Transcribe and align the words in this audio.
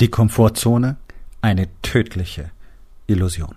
Die 0.00 0.08
Komfortzone, 0.08 0.96
eine 1.42 1.68
tödliche 1.82 2.52
Illusion. 3.06 3.54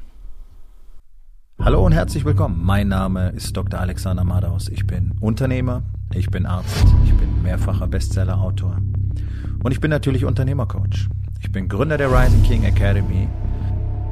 Hallo 1.57 1.85
und 1.85 1.93
herzlich 1.93 2.25
willkommen. 2.25 2.59
Mein 2.61 2.89
Name 2.89 3.29
ist 3.29 3.55
Dr. 3.55 3.79
Alexander 3.79 4.25
Madaus. 4.25 4.67
Ich 4.67 4.85
bin 4.85 5.13
Unternehmer, 5.21 5.83
ich 6.13 6.29
bin 6.29 6.45
Arzt, 6.45 6.85
ich 7.05 7.13
bin 7.13 7.43
mehrfacher 7.43 7.87
Bestsellerautor 7.87 8.75
und 9.63 9.71
ich 9.71 9.79
bin 9.79 9.89
natürlich 9.89 10.25
Unternehmercoach. 10.25 11.07
Ich 11.39 11.49
bin 11.49 11.69
Gründer 11.69 11.97
der 11.97 12.11
Rising 12.11 12.43
King 12.43 12.65
Academy, 12.65 13.29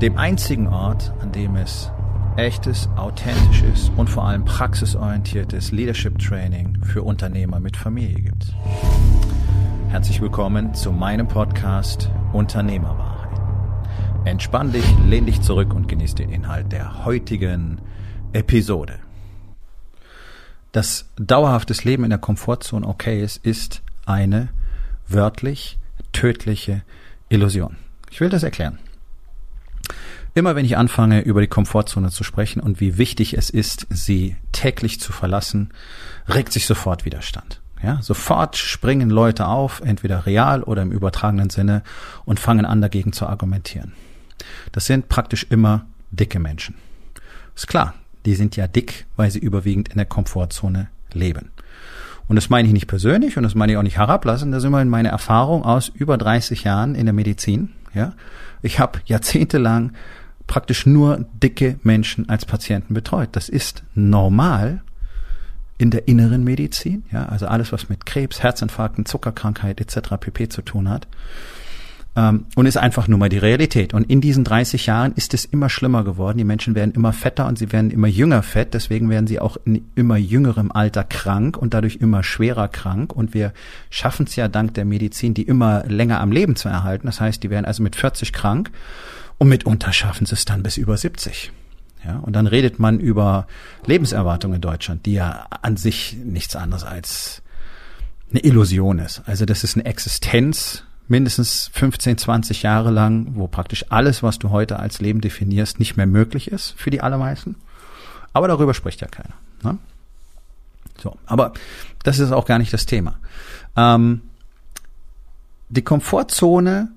dem 0.02 0.18
einzigen 0.18 0.68
Ort, 0.68 1.12
an 1.20 1.34
dem 1.34 1.58
es 1.58 1.92
echtes, 2.38 2.88
authentisches 2.96 3.92
und 3.98 4.10
vor 4.10 4.24
allem 4.24 4.46
praxisorientiertes 4.46 5.74
Leadership 5.74 6.18
Training 6.18 6.82
für 6.82 7.04
Unternehmer 7.04 7.60
mit 7.60 7.76
Familie 7.76 8.22
gibt. 8.22 8.56
Herzlich 9.92 10.22
willkommen 10.22 10.74
zu 10.74 10.94
meinem 10.94 11.28
Podcast 11.28 12.10
Unternehmerwahrheit. 12.32 13.42
Entspann 14.24 14.72
dich, 14.72 14.86
lehn 15.06 15.26
dich 15.26 15.42
zurück 15.42 15.74
und 15.74 15.90
genieß 15.90 16.16
den 16.16 16.30
Inhalt 16.30 16.72
der 16.72 17.04
heutigen 17.04 17.82
Episode. 18.32 19.00
Dass 20.72 21.10
dauerhaftes 21.18 21.84
Leben 21.84 22.06
in 22.06 22.10
der 22.10 22.20
Komfortzone 22.20 22.88
okay 22.88 23.22
ist, 23.22 23.46
ist 23.46 23.82
eine 24.06 24.48
wörtlich 25.10 25.78
tödliche 26.14 26.84
Illusion. 27.28 27.76
Ich 28.10 28.22
will 28.22 28.30
das 28.30 28.44
erklären. 28.44 28.80
Immer 30.34 30.56
wenn 30.56 30.64
ich 30.64 30.78
anfange, 30.78 31.20
über 31.20 31.42
die 31.42 31.48
Komfortzone 31.48 32.12
zu 32.12 32.24
sprechen 32.24 32.62
und 32.62 32.80
wie 32.80 32.98
wichtig 32.98 33.34
es 33.34 33.50
ist, 33.50 33.88
sie 33.90 34.38
täglich 34.54 35.02
zu 35.02 35.12
verlassen, 35.12 35.74
regt 36.30 36.54
sich 36.54 36.66
sofort 36.66 37.04
Widerstand. 37.04 37.61
Ja, 37.84 38.00
sofort 38.02 38.58
springen 38.58 39.10
Leute 39.10 39.48
auf, 39.48 39.82
entweder 39.84 40.26
real 40.26 40.62
oder 40.64 40.84
im 40.84 40.92
übertragenen 40.92 41.50
Sinne, 41.50 41.82
und 42.26 42.40
fangen 42.40 42.66
an, 42.66 42.82
dagegen 42.82 43.12
zu 43.12 43.26
argumentieren. 43.26 43.94
Das 44.72 44.86
sind 44.86 45.10
praktisch 45.10 45.46
immer 45.50 45.86
dicke 46.12 46.40
Menschen. 46.40 46.76
Ist 47.56 47.68
klar, 47.68 47.94
die 48.26 48.36
sind 48.36 48.56
ja 48.56 48.68
dick, 48.68 49.06
weil 49.16 49.32
sie 49.32 49.40
überwiegend 49.40 49.90
in 49.90 49.98
der 49.98 50.06
Komfortzone 50.06 50.90
leben. 51.14 51.52
Und 52.28 52.36
das 52.36 52.50
meine 52.50 52.68
ich 52.68 52.74
nicht 52.74 52.88
persönlich 52.88 53.36
und 53.36 53.44
das 53.44 53.56
meine 53.56 53.74
ich 53.74 53.78
auch 53.78 53.84
nicht 53.84 53.98
herablassen. 53.98 54.52
Das 54.52 54.64
ist 54.64 54.68
immerhin 54.68 54.90
meine 54.90 55.10
Erfahrung 55.10 55.66
aus 55.66 55.90
über 55.90 56.18
30 56.18 56.64
Jahren 56.64 56.96
in 56.96 57.06
der 57.06 57.14
Medizin. 57.14 57.72
Ja, 57.94 58.14
ich 58.62 58.80
habe 58.80 59.00
jahrzehntelang 59.06 59.94
praktisch 60.48 60.86
nur 60.86 61.26
dicke 61.44 61.80
Menschen 61.84 62.30
als 62.30 62.46
Patienten 62.46 62.94
betreut. 62.94 63.30
Das 63.34 63.50
ist 63.50 63.84
normal 63.96 64.82
in 65.82 65.90
der 65.90 66.08
inneren 66.08 66.44
Medizin, 66.44 67.04
ja, 67.12 67.26
also 67.26 67.48
alles, 67.48 67.72
was 67.72 67.90
mit 67.90 68.06
Krebs, 68.06 68.44
Herzinfarkten, 68.44 69.08
Zuckerkrankheit 69.08 69.82
etc. 69.82 70.12
pp. 70.20 70.48
zu 70.48 70.62
tun 70.62 70.88
hat. 70.88 71.08
Ähm, 72.16 72.46
und 72.56 72.68
ist 72.68 72.78
einfach 72.78 73.08
nur 73.08 73.18
mal 73.18 73.30
die 73.30 73.40
Realität. 73.40 73.96
Und 73.96 74.08
in 74.08 74.22
diesen 74.22 74.44
30 74.44 74.86
Jahren 74.86 75.14
ist 75.14 75.34
es 75.34 75.44
immer 75.44 75.70
schlimmer 75.70 76.04
geworden. 76.04 76.38
Die 76.38 76.44
Menschen 76.44 76.76
werden 76.76 76.94
immer 76.94 77.14
fetter 77.14 77.48
und 77.48 77.58
sie 77.58 77.72
werden 77.72 77.90
immer 77.90 78.08
jünger 78.08 78.44
fett. 78.44 78.76
Deswegen 78.76 79.10
werden 79.10 79.26
sie 79.26 79.40
auch 79.40 79.58
in 79.66 79.86
immer 79.96 80.18
jüngerem 80.18 80.72
Alter 80.72 81.04
krank 81.04 81.58
und 81.58 81.74
dadurch 81.74 81.96
immer 81.96 82.22
schwerer 82.22 82.68
krank. 82.68 83.12
Und 83.12 83.34
wir 83.34 83.52
schaffen 83.90 84.28
es 84.28 84.36
ja 84.36 84.50
dank 84.50 84.76
der 84.76 84.86
Medizin, 84.86 85.34
die 85.34 85.44
immer 85.44 85.84
länger 85.88 86.20
am 86.20 86.32
Leben 86.32 86.56
zu 86.56 86.70
erhalten. 86.70 87.08
Das 87.08 87.20
heißt, 87.22 87.42
die 87.42 87.50
werden 87.50 87.66
also 87.66 87.82
mit 87.82 87.96
40 87.96 88.34
krank 88.34 88.70
und 89.40 89.48
mitunter 89.48 89.94
schaffen 89.94 90.28
sie 90.28 90.36
es 90.36 90.46
dann 90.46 90.62
bis 90.62 90.78
über 90.78 90.98
70. 90.98 91.52
Ja, 92.04 92.18
und 92.18 92.34
dann 92.34 92.48
redet 92.48 92.80
man 92.80 93.00
über 93.00 93.48
Lebenserwartung 93.86 94.54
in 94.54 94.62
Deutschland, 94.62 95.06
die 95.06 95.14
ja 95.14 95.46
an 95.62 95.78
sich 95.78 96.18
nichts 96.24 96.56
anderes 96.56 96.84
als 96.84 97.42
eine 98.32 98.40
Illusion 98.40 99.00
ist. 99.00 99.22
Also 99.26 99.46
das 99.46 99.64
ist 99.64 99.76
eine 99.76 99.86
Existenz 99.86 100.84
mindestens 101.08 101.70
15, 101.74 102.18
20 102.18 102.64
Jahre 102.64 102.90
lang, 102.90 103.36
wo 103.36 103.48
praktisch 103.48 103.86
alles, 103.90 104.24
was 104.24 104.40
du 104.40 104.50
heute 104.50 104.80
als 104.80 105.02
Leben 105.02 105.22
definierst, 105.22 105.78
nicht 105.78 105.98
mehr 105.98 106.08
möglich 106.08 106.50
ist 106.50 106.74
für 106.78 106.90
die 106.90 107.02
allermeisten. 107.02 107.56
Aber 108.34 108.48
darüber 108.48 108.74
spricht 108.74 109.02
ja 109.02 109.08
keiner. 109.08 109.34
Ne? 109.62 109.78
So, 111.02 111.18
aber 111.26 111.54
das 112.04 112.20
ist 112.20 112.32
auch 112.32 112.46
gar 112.46 112.60
nicht 112.60 112.74
das 112.74 112.86
Thema. 112.86 113.20
Ähm, 113.76 114.22
die 115.70 115.82
Komfortzone 115.82 116.92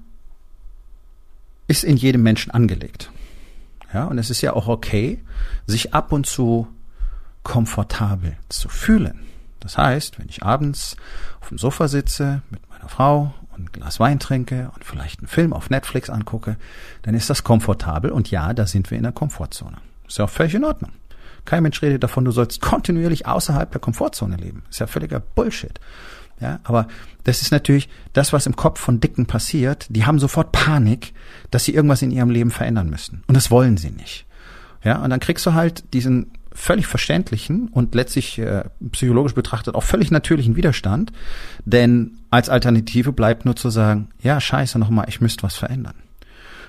ist 1.67 1.83
in 1.83 1.97
jedem 1.97 2.23
Menschen 2.23 2.53
angelegt. 2.53 3.11
Ja, 3.95 4.07
und 4.07 4.19
es 4.19 4.29
ist 4.29 4.41
ja 4.41 4.53
auch 4.53 4.67
okay, 4.67 5.23
sich 5.67 5.95
ab 5.95 6.11
und 6.13 6.27
zu 6.27 6.67
komfortabel 7.45 8.37
zu 8.49 8.69
fühlen. 8.69 9.21
Das 9.61 9.79
heißt, 9.79 10.19
wenn 10.19 10.29
ich 10.29 10.43
abends 10.43 10.97
auf 11.41 11.49
dem 11.49 11.59
Sofa 11.59 11.87
sitze 11.87 12.43
mit 12.51 12.69
meiner 12.69 12.89
Frau 12.89 13.33
und 13.53 13.63
ein 13.63 13.73
Glas 13.73 14.01
Wein 14.01 14.19
trinke 14.19 14.71
und 14.75 14.85
vielleicht 14.85 15.21
einen 15.21 15.29
Film 15.29 15.53
auf 15.53 15.71
Netflix 15.71 16.11
angucke, 16.11 16.57
dann 17.03 17.15
ist 17.15 17.31
das 17.31 17.45
komfortabel 17.45 18.11
und 18.11 18.31
ja, 18.31 18.53
da 18.53 18.67
sind 18.67 18.91
wir 18.91 18.99
in 18.99 19.05
der 19.05 19.13
Komfortzone. 19.13 19.77
Ist 20.09 20.19
ja 20.19 20.25
auch 20.25 20.31
völlig 20.31 20.55
in 20.55 20.65
Ordnung. 20.65 20.91
Kein 21.45 21.63
Mensch 21.63 21.81
redet 21.81 22.03
davon, 22.03 22.25
du 22.25 22.33
sollst 22.33 22.61
kontinuierlich 22.61 23.27
außerhalb 23.27 23.71
der 23.71 23.81
Komfortzone 23.81 24.37
leben. 24.37 24.65
Ist 24.71 24.81
ja 24.81 24.87
völliger 24.87 25.21
Bullshit. 25.21 25.79
Ja, 26.41 26.61
aber 26.65 26.89
das 27.23 27.43
ist 27.43 27.53
natürlich 27.53 27.89
das, 28.13 28.33
was 28.33 28.47
im 28.47 28.57
Kopf 28.57 28.81
von 28.81 29.01
Dicken 29.01 29.27
passiert. 29.27 29.87
Die 29.89 30.05
haben 30.05 30.19
sofort 30.19 30.53
Panik, 30.53 31.15
dass 31.51 31.65
sie 31.65 31.75
irgendwas 31.75 32.03
in 32.03 32.11
ihrem 32.11 32.31
Leben 32.31 32.51
verändern 32.51 32.91
müssen. 32.91 33.23
Und 33.27 33.35
das 33.35 33.51
wollen 33.51 33.77
sie 33.77 33.91
nicht. 33.91 34.27
Ja, 34.83 35.03
und 35.03 35.11
dann 35.11 35.21
kriegst 35.21 35.47
du 35.47 35.55
halt 35.55 35.95
diesen 35.95 36.33
völlig 36.53 36.87
verständlichen 36.87 37.69
und 37.69 37.95
letztlich 37.95 38.39
äh, 38.39 38.65
psychologisch 38.93 39.35
betrachtet 39.35 39.75
auch 39.75 39.83
völlig 39.83 40.11
natürlichen 40.11 40.55
Widerstand. 40.55 41.13
Denn 41.65 42.19
als 42.31 42.49
Alternative 42.49 43.13
bleibt 43.13 43.45
nur 43.45 43.57
zu 43.57 43.71
sagen, 43.71 44.09
ja, 44.21 44.41
scheiße 44.41 44.79
nochmal, 44.79 45.07
ich 45.09 45.21
müsste 45.21 45.43
was 45.43 45.57
verändern. 45.57 45.95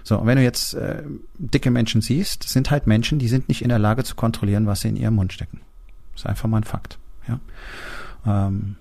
So, 0.03 0.19
und 0.19 0.27
wenn 0.27 0.37
du 0.37 0.43
jetzt 0.43 0.73
äh, 0.75 1.03
dicke 1.37 1.71
Menschen 1.71 2.01
siehst, 2.01 2.43
sind 2.43 2.71
halt 2.71 2.87
Menschen, 2.87 3.19
die 3.19 3.27
sind 3.27 3.47
nicht 3.47 3.61
in 3.61 3.69
der 3.69 3.79
Lage 3.79 4.03
zu 4.03 4.15
kontrollieren, 4.15 4.67
was 4.67 4.81
sie 4.81 4.89
in 4.89 4.97
ihrem 4.97 5.15
Mund 5.15 5.33
stecken. 5.33 5.61
Das 6.13 6.21
ist 6.21 6.27
einfach 6.27 6.47
mal 6.47 6.57
ein 6.57 6.63
Fakt. 6.63 6.97
Ja. 7.27 7.39
Ähm, 8.25 8.75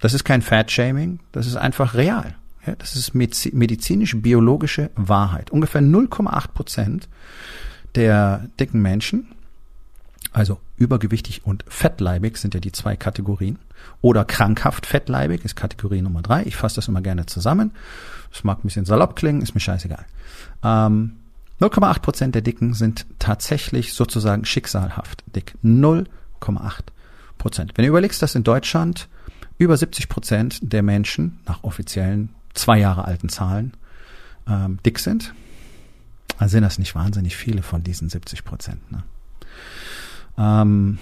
das 0.00 0.14
ist 0.14 0.24
kein 0.24 0.42
Fat-Shaming, 0.42 1.20
das 1.32 1.46
ist 1.46 1.56
einfach 1.56 1.94
real. 1.94 2.34
Ja, 2.66 2.74
das 2.76 2.96
ist 2.96 3.14
medizinisch-biologische 3.14 4.90
Wahrheit. 4.94 5.50
Ungefähr 5.50 5.80
0,8 5.80 6.48
Prozent 6.48 7.08
der 7.94 8.48
dicken 8.60 8.82
Menschen, 8.82 9.28
also 10.32 10.60
übergewichtig 10.76 11.46
und 11.46 11.64
fettleibig 11.68 12.36
sind 12.36 12.54
ja 12.54 12.60
die 12.60 12.72
zwei 12.72 12.96
Kategorien, 12.96 13.58
oder 14.00 14.24
krankhaft 14.24 14.86
fettleibig 14.86 15.44
ist 15.44 15.56
Kategorie 15.56 16.02
Nummer 16.02 16.22
drei. 16.22 16.42
Ich 16.44 16.56
fasse 16.56 16.76
das 16.76 16.88
immer 16.88 17.00
gerne 17.00 17.26
zusammen. 17.26 17.72
Das 18.30 18.44
mag 18.44 18.58
ein 18.58 18.62
bisschen 18.62 18.84
salopp 18.84 19.16
klingen, 19.16 19.40
ist 19.40 19.54
mir 19.54 19.60
scheißegal. 19.60 20.04
Ähm, 20.62 21.16
0,8 21.60 22.00
Prozent 22.00 22.34
der 22.34 22.42
Dicken 22.42 22.74
sind 22.74 23.06
tatsächlich 23.18 23.94
sozusagen 23.94 24.44
schicksalhaft 24.44 25.24
dick. 25.34 25.54
0,8 25.64 26.06
Prozent. 27.38 27.72
Wenn 27.76 27.84
du 27.84 27.88
überlegst, 27.88 28.22
dass 28.22 28.34
in 28.34 28.44
Deutschland 28.44 29.08
über 29.58 29.76
70 29.76 30.08
Prozent 30.08 30.58
der 30.62 30.82
Menschen 30.82 31.40
nach 31.46 31.64
offiziellen 31.64 32.30
zwei 32.54 32.78
Jahre 32.78 33.04
alten 33.04 33.28
Zahlen 33.28 33.72
ähm, 34.48 34.78
dick 34.84 34.98
sind. 34.98 35.34
Also 36.38 36.52
sind 36.52 36.62
das 36.62 36.78
nicht 36.78 36.94
wahnsinnig 36.94 37.36
viele 37.36 37.62
von 37.62 37.82
diesen 37.82 38.08
70 38.08 38.44
Prozent. 38.44 38.92
Ne? 38.92 39.02
Ähm, 40.38 40.98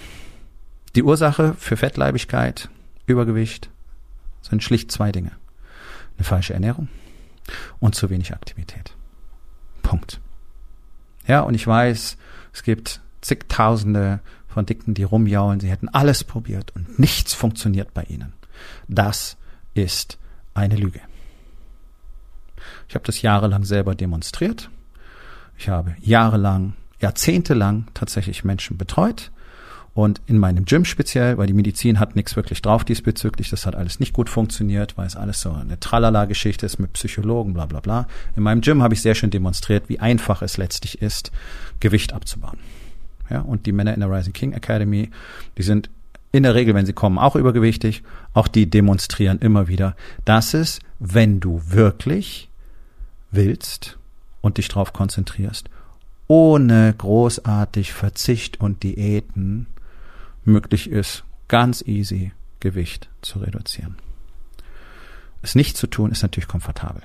die 0.95 1.03
Ursache 1.03 1.55
für 1.59 1.77
Fettleibigkeit, 1.77 2.71
Übergewicht 3.07 3.69
sind 4.41 4.63
schlicht 4.63 4.91
zwei 4.91 5.13
Dinge. 5.13 5.33
Eine 6.17 6.25
falsche 6.25 6.55
Ernährung 6.55 6.89
und 7.79 7.95
zu 7.95 8.09
wenig 8.09 8.33
Aktivität. 8.33 8.95
Punkt. 9.83 10.21
Ja, 11.27 11.41
und 11.41 11.55
ich 11.55 11.67
weiß, 11.67 12.17
es 12.53 12.63
gibt 12.63 13.01
zigtausende 13.21 14.21
von 14.49 14.65
Dicken, 14.65 14.95
die 14.95 15.03
rumjaulen, 15.03 15.61
sie 15.61 15.69
hätten 15.69 15.89
alles 15.89 16.25
probiert 16.25 16.75
und 16.75 16.99
nichts 16.99 17.35
funktioniert 17.35 17.93
bei 17.93 18.05
ihnen. 18.05 18.33
Das 18.89 19.37
ist 19.75 20.19
eine 20.55 20.77
Lüge. 20.77 21.01
Ich 22.89 22.95
habe 22.95 23.05
das 23.05 23.23
jahrelang 23.23 23.65
selber 23.65 23.95
demonstriert. 23.95 24.71
Ich 25.59 25.69
habe 25.69 25.97
jahrelang, 26.01 26.75
jahrzehntelang 27.01 27.87
tatsächlich 27.95 28.45
Menschen 28.45 28.77
betreut. 28.77 29.31
Und 29.97 30.21
in 30.27 30.37
meinem 30.37 30.67
Gym 30.67 30.85
speziell, 30.85 31.39
weil 31.39 31.47
die 31.47 31.55
Medizin 31.55 31.99
hat 31.99 32.17
nichts 32.17 32.37
wirklich 32.37 32.61
drauf 32.61 32.85
diesbezüglich, 32.85 33.49
das 33.49 33.65
hat 33.65 33.75
alles 33.75 33.99
nicht 33.99 34.13
gut 34.13 34.29
funktioniert, 34.29 34.99
weil 34.99 35.07
es 35.07 35.17
alles 35.17 35.41
so 35.41 35.53
eine 35.53 35.81
Tralala-Geschichte 35.81 36.67
ist 36.67 36.79
mit 36.79 36.93
Psychologen, 36.93 37.55
bla 37.55 37.65
bla 37.65 37.81
bla. 37.81 38.07
In 38.37 38.43
meinem 38.43 38.61
Gym 38.61 38.83
habe 38.83 38.93
ich 38.93 39.01
sehr 39.01 39.15
schön 39.15 39.31
demonstriert, 39.31 39.89
wie 39.89 39.99
einfach 39.99 40.43
es 40.43 40.59
letztlich 40.59 41.01
ist, 41.01 41.33
Gewicht 41.81 42.13
abzubauen. 42.13 42.59
Ja, 43.31 43.41
und 43.41 43.65
die 43.65 43.73
Männer 43.73 43.95
in 43.95 44.01
der 44.01 44.11
Rising 44.11 44.35
King 44.35 44.53
Academy, 44.53 45.11
die 45.57 45.63
sind 45.63 45.89
in 46.33 46.43
der 46.43 46.55
Regel, 46.55 46.75
wenn 46.75 46.87
sie 46.87 46.93
kommen, 46.93 47.19
auch 47.19 47.37
übergewichtig. 47.37 48.03
Auch 48.35 48.49
die 48.49 48.69
demonstrieren 48.69 49.39
immer 49.39 49.69
wieder, 49.69 49.97
dass 50.25 50.55
es, 50.55 50.81
wenn 50.99 51.41
du 51.41 51.63
wirklich 51.67 52.49
willst 53.31 53.99
und 54.41 54.59
dich 54.59 54.69
darauf 54.69 54.93
konzentrierst, 54.93 55.69
ohne 56.29 56.95
großartig 56.97 57.93
Verzicht 57.93 58.61
und 58.61 58.83
Diäten 58.83 59.67
möglich 60.45 60.91
ist, 60.91 61.25
ganz 61.49 61.83
easy 61.83 62.33
Gewicht 62.61 63.09
zu 63.23 63.39
reduzieren. 63.39 63.97
Es 65.43 65.55
nicht 65.55 65.77
zu 65.77 65.87
tun, 65.87 66.11
ist 66.11 66.23
natürlich 66.23 66.49
komfortabel. 66.49 67.03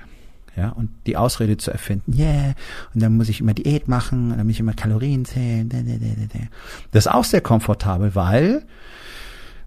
Ja, 0.54 0.68
und 0.68 0.90
die 1.06 1.16
Ausrede 1.16 1.56
zu 1.56 1.70
erfinden, 1.70 2.12
yeah, 2.14 2.54
und 2.92 3.02
dann 3.02 3.16
muss 3.16 3.30
ich 3.30 3.40
immer 3.40 3.54
Diät 3.54 3.88
machen, 3.88 4.32
und 4.32 4.36
dann 4.36 4.46
muss 4.46 4.54
ich 4.54 4.60
immer 4.60 4.74
Kalorien 4.74 5.24
zählen. 5.24 5.70
Das 6.90 7.06
ist 7.06 7.12
auch 7.12 7.24
sehr 7.24 7.40
komfortabel, 7.40 8.14
weil 8.14 8.62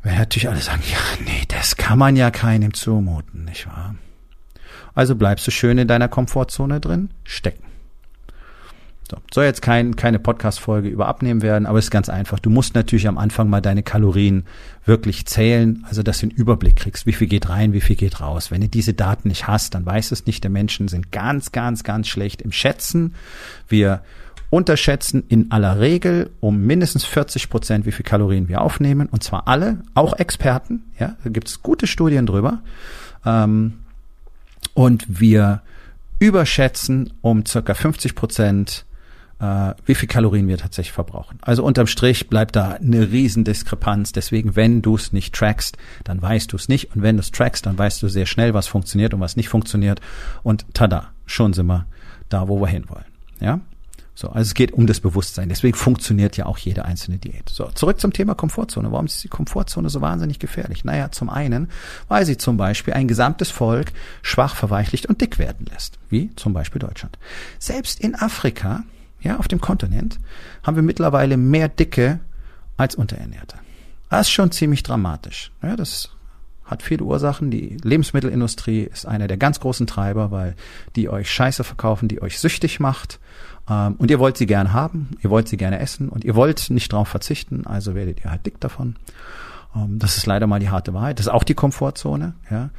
wir 0.03 0.13
natürlich 0.13 0.47
alle 0.47 0.61
sagen, 0.61 0.83
ja, 0.91 1.25
nee, 1.25 1.43
das 1.47 1.77
kann 1.77 1.97
man 1.97 2.15
ja 2.15 2.29
keinem 2.29 2.73
zumuten, 2.73 3.45
nicht 3.45 3.65
wahr? 3.65 3.95
Also 4.93 5.15
bleibst 5.15 5.47
du 5.47 5.51
schön 5.51 5.77
in 5.77 5.87
deiner 5.87 6.07
Komfortzone 6.07 6.79
drin, 6.79 7.09
stecken. 7.23 7.63
So. 9.10 9.18
Soll 9.31 9.46
jetzt 9.46 9.62
kein, 9.62 9.96
keine 9.96 10.18
Podcast-Folge 10.18 10.90
über 10.90 11.07
Abnehmen 11.07 11.44
werden, 11.44 11.68
aber 11.68 11.78
es 11.78 11.86
ist 11.86 11.92
ganz 11.92 12.10
einfach. 12.10 12.40
Du 12.40 12.50
musst 12.50 12.74
natürlich 12.74 13.07
am 13.07 13.19
Anfang 13.19 13.50
mal 13.50 13.62
deine 13.62 13.84
Kalorien 13.84 14.46
wirklich 14.84 15.28
zählen, 15.28 15.86
also 15.88 16.02
dass 16.02 16.19
du 16.19 16.28
einen 16.28 16.36
Überblick 16.36 16.75
kriegst, 16.75 17.06
wie 17.06 17.13
viel 17.13 17.28
geht 17.28 17.48
rein, 17.50 17.74
wie 17.74 17.81
viel 17.81 17.96
geht 17.96 18.19
raus. 18.19 18.50
Wenn 18.50 18.62
du 18.62 18.68
diese 18.68 18.96
Daten 18.96 19.28
nicht 19.28 19.48
hast, 19.48 19.75
dann 19.75 19.86
weißt 19.86 20.10
du 20.10 20.16
es 20.16 20.25
nicht. 20.25 20.44
Der 20.44 20.50
Menschen 20.50 20.88
sind 20.88 21.12
ganz, 21.12 21.52
ganz, 21.52 21.84
ganz 21.84 22.07
schlecht 22.07 22.42
im 22.42 22.52
Schätzen. 22.52 23.13
Wir 23.68 24.02
unterschätzen 24.50 25.24
in 25.28 25.52
aller 25.52 25.80
Regel 25.80 26.31
um 26.40 26.66
mindestens 26.66 27.06
40 27.06 27.50
Prozent, 27.50 27.86
wie 27.86 27.92
viel 27.92 28.06
Kalorien 28.06 28.48
wir 28.48 28.62
aufnehmen. 28.62 29.07
Und 29.12 29.24
zwar 29.24 29.48
alle, 29.48 29.84
auch 29.94 30.13
Experten. 30.13 30.84
Ja, 31.00 31.16
da 31.24 31.30
gibt 31.30 31.48
es 31.48 31.62
gute 31.62 31.86
Studien 31.86 32.25
drüber. 32.25 32.62
Ähm, 33.24 33.74
und 34.74 35.06
wir 35.07 35.62
überschätzen 36.19 37.13
um 37.22 37.46
circa 37.46 37.74
50 37.74 38.16
Prozent 38.16 38.86
äh, 39.39 39.73
wie 39.85 39.95
viel 39.95 40.07
Kalorien 40.07 40.47
wir 40.47 40.57
tatsächlich 40.57 40.93
verbrauchen. 40.93 41.39
Also 41.41 41.63
unterm 41.63 41.87
Strich 41.87 42.29
bleibt 42.29 42.55
da 42.55 42.71
eine 42.71 43.11
Riesendiskrepanz. 43.11 44.11
Deswegen, 44.11 44.55
wenn 44.55 44.81
du 44.81 44.95
es 44.95 45.13
nicht 45.13 45.35
trackst, 45.35 45.77
dann 46.03 46.21
weißt 46.21 46.51
du 46.51 46.55
es 46.55 46.69
nicht. 46.69 46.95
Und 46.95 47.01
wenn 47.01 47.17
du 47.17 47.21
es 47.21 47.31
trackst, 47.31 47.65
dann 47.65 47.77
weißt 47.77 48.01
du 48.01 48.07
sehr 48.07 48.25
schnell, 48.25 48.53
was 48.53 48.67
funktioniert 48.67 49.13
und 49.13 49.19
was 49.19 49.35
nicht 49.35 49.49
funktioniert. 49.49 50.01
Und 50.43 50.65
tada, 50.73 51.11
schon 51.25 51.53
sind 51.53 51.67
wir 51.67 51.85
da, 52.29 52.47
wo 52.47 52.59
wir 52.61 52.67
hinwollen. 52.67 53.05
Ja? 53.39 53.59
So, 54.17 54.29
also 54.29 54.47
es 54.47 54.53
geht 54.53 54.71
um 54.71 54.87
das 54.87 55.01
Bewusstsein. 55.01 55.49
Deswegen 55.49 55.75
funktioniert 55.75 56.37
ja 56.37 56.45
auch 56.45 56.57
jede 56.57 56.85
einzelne 56.85 57.17
Diät. 57.17 57.49
So, 57.49 57.65
zurück 57.75 57.99
zum 57.99 58.13
Thema 58.13 58.33
Komfortzone. 58.33 58.89
Warum 58.89 59.07
ist 59.07 59.21
die 59.21 59.27
Komfortzone 59.27 59.89
so 59.89 59.99
wahnsinnig 59.99 60.39
gefährlich? 60.39 60.85
Naja, 60.85 61.11
zum 61.11 61.29
einen, 61.29 61.69
weil 62.07 62.25
sie 62.25 62.37
zum 62.37 62.55
Beispiel 62.55 62.93
ein 62.93 63.09
gesamtes 63.09 63.51
Volk 63.51 63.91
schwach, 64.21 64.55
verweichlicht 64.55 65.07
und 65.07 65.19
dick 65.19 65.37
werden 65.37 65.67
lässt. 65.69 65.99
Wie 66.09 66.33
zum 66.37 66.53
Beispiel 66.53 66.79
Deutschland. 66.79 67.19
Selbst 67.59 67.99
in 67.99 68.15
Afrika 68.15 68.83
ja, 69.25 69.38
auf 69.38 69.48
dem 69.48 69.60
Kontinent, 69.60 70.19
haben 70.63 70.75
wir 70.75 70.83
mittlerweile 70.83 71.36
mehr 71.36 71.68
Dicke 71.68 72.19
als 72.77 72.95
Unterernährte. 72.95 73.57
Das 74.10 74.27
ist 74.27 74.31
schon 74.31 74.51
ziemlich 74.51 74.83
dramatisch. 74.83 75.51
Ja, 75.62 75.75
das 75.75 76.12
hat 76.63 76.83
viele 76.83 77.04
Ursachen. 77.04 77.51
Die 77.51 77.77
Lebensmittelindustrie 77.83 78.83
ist 78.83 79.06
einer 79.06 79.27
der 79.27 79.38
ganz 79.38 79.60
großen 79.60 79.88
Treiber, 79.88 80.31
weil 80.31 80.56
die 80.95 81.10
euch 81.10 81.30
Scheiße 81.31 81.63
verkaufen, 81.63 82.07
die 82.07 82.22
euch 82.22 82.39
süchtig 82.39 82.80
macht. 82.80 83.19
Ähm, 83.69 83.95
und 83.98 84.12
ihr 84.12 84.19
wollt 84.19 84.38
sie 84.38 84.45
gern 84.45 84.74
haben, 84.74 85.10
ihr 85.22 85.31
wollt 85.31 85.48
sie 85.48 85.57
gerne 85.57 85.80
essen 85.80 86.10
und 86.10 86.24
ihr 86.24 86.36
wollt 86.36 86.69
nicht 86.69 86.94
drauf 86.94 87.07
verzichten, 87.07 87.66
also 87.66 87.95
werdet 87.95 88.24
ihr 88.24 88.31
halt 88.31 88.45
dick 88.45 88.60
davon. 88.60 88.95
Ähm, 89.75 89.98
das 89.98 90.18
ist 90.18 90.28
leider 90.28 90.45
mal 90.45 90.60
die 90.60 90.69
harte 90.69 90.94
Wahrheit. 90.94 91.18
Das 91.18 91.25
ist 91.25 91.31
auch 91.31 91.44
die 91.44 91.56
Komfortzone. 91.56 92.36
Ja. 92.51 92.69